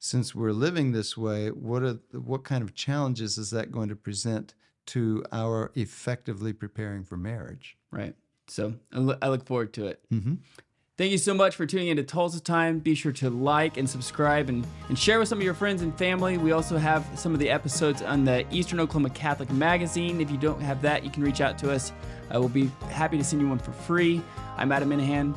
Since 0.01 0.35
we're 0.35 0.53
living 0.53 0.93
this 0.93 1.17
way, 1.17 1.49
what 1.51 1.83
are 1.83 1.99
what 2.13 2.45
kind 2.45 2.63
of 2.63 2.75
challenges 2.75 3.39
is 3.39 3.51
that 3.51 3.73
going 3.73 3.89
to 3.89 3.97
present 3.97 4.55
to 4.87 5.25
our 5.33 5.71
effectively 5.75 6.53
preparing 6.53 7.05
for 7.05 7.17
marriage? 7.17 7.77
Right. 7.91 8.15
So 8.49 8.75
I, 8.93 9.29
look 9.29 9.47
forward 9.47 9.75
to 9.75 9.87
it. 9.87 10.01
Mm-hmm. 10.11 10.35
Thank 10.97 11.13
you 11.13 11.19
so 11.19 11.35
much 11.35 11.55
for 11.55 11.67
tuning 11.67 11.89
into 11.89 12.03
Tulsa 12.03 12.41
Time. 12.41 12.81
Be 12.81 12.95
sure 12.95 13.13
to 13.13 13.31
like 13.31 13.77
and 13.77 13.89
subscribe 13.89 14.49
and, 14.49 14.67
and 14.89 14.99
share 14.99 15.21
with 15.21 15.29
some 15.29 15.39
of 15.39 15.45
your 15.45 15.55
friends 15.55 15.83
and 15.83 15.97
family. 15.97 16.39
We 16.39 16.53
also 16.53 16.77
have 16.79 17.07
some 17.15 17.35
of 17.35 17.39
the 17.39 17.51
episodes 17.51 18.03
on 18.03 18.25
the 18.25 18.45
Eastern 18.53 18.81
Oklahoma 18.81 19.11
Catholic 19.11 19.51
Magazine. 19.53 20.21
If 20.21 20.31
you 20.31 20.39
don't 20.39 20.61
have 20.61 20.83
that, 20.83 21.05
you 21.05 21.11
can 21.11 21.23
reach 21.23 21.41
out 21.41 21.59
to 21.59 21.71
us. 21.71 21.93
Uh, 22.35 22.41
we'll 22.41 22.49
be 22.49 22.71
happy 22.91 23.17
to 23.19 23.23
send 23.23 23.43
you 23.43 23.49
one 23.49 23.59
for 23.59 23.73
free. 23.73 24.23
I'm 24.57 24.73
Adam 24.73 24.91
Minahan. 24.91 25.37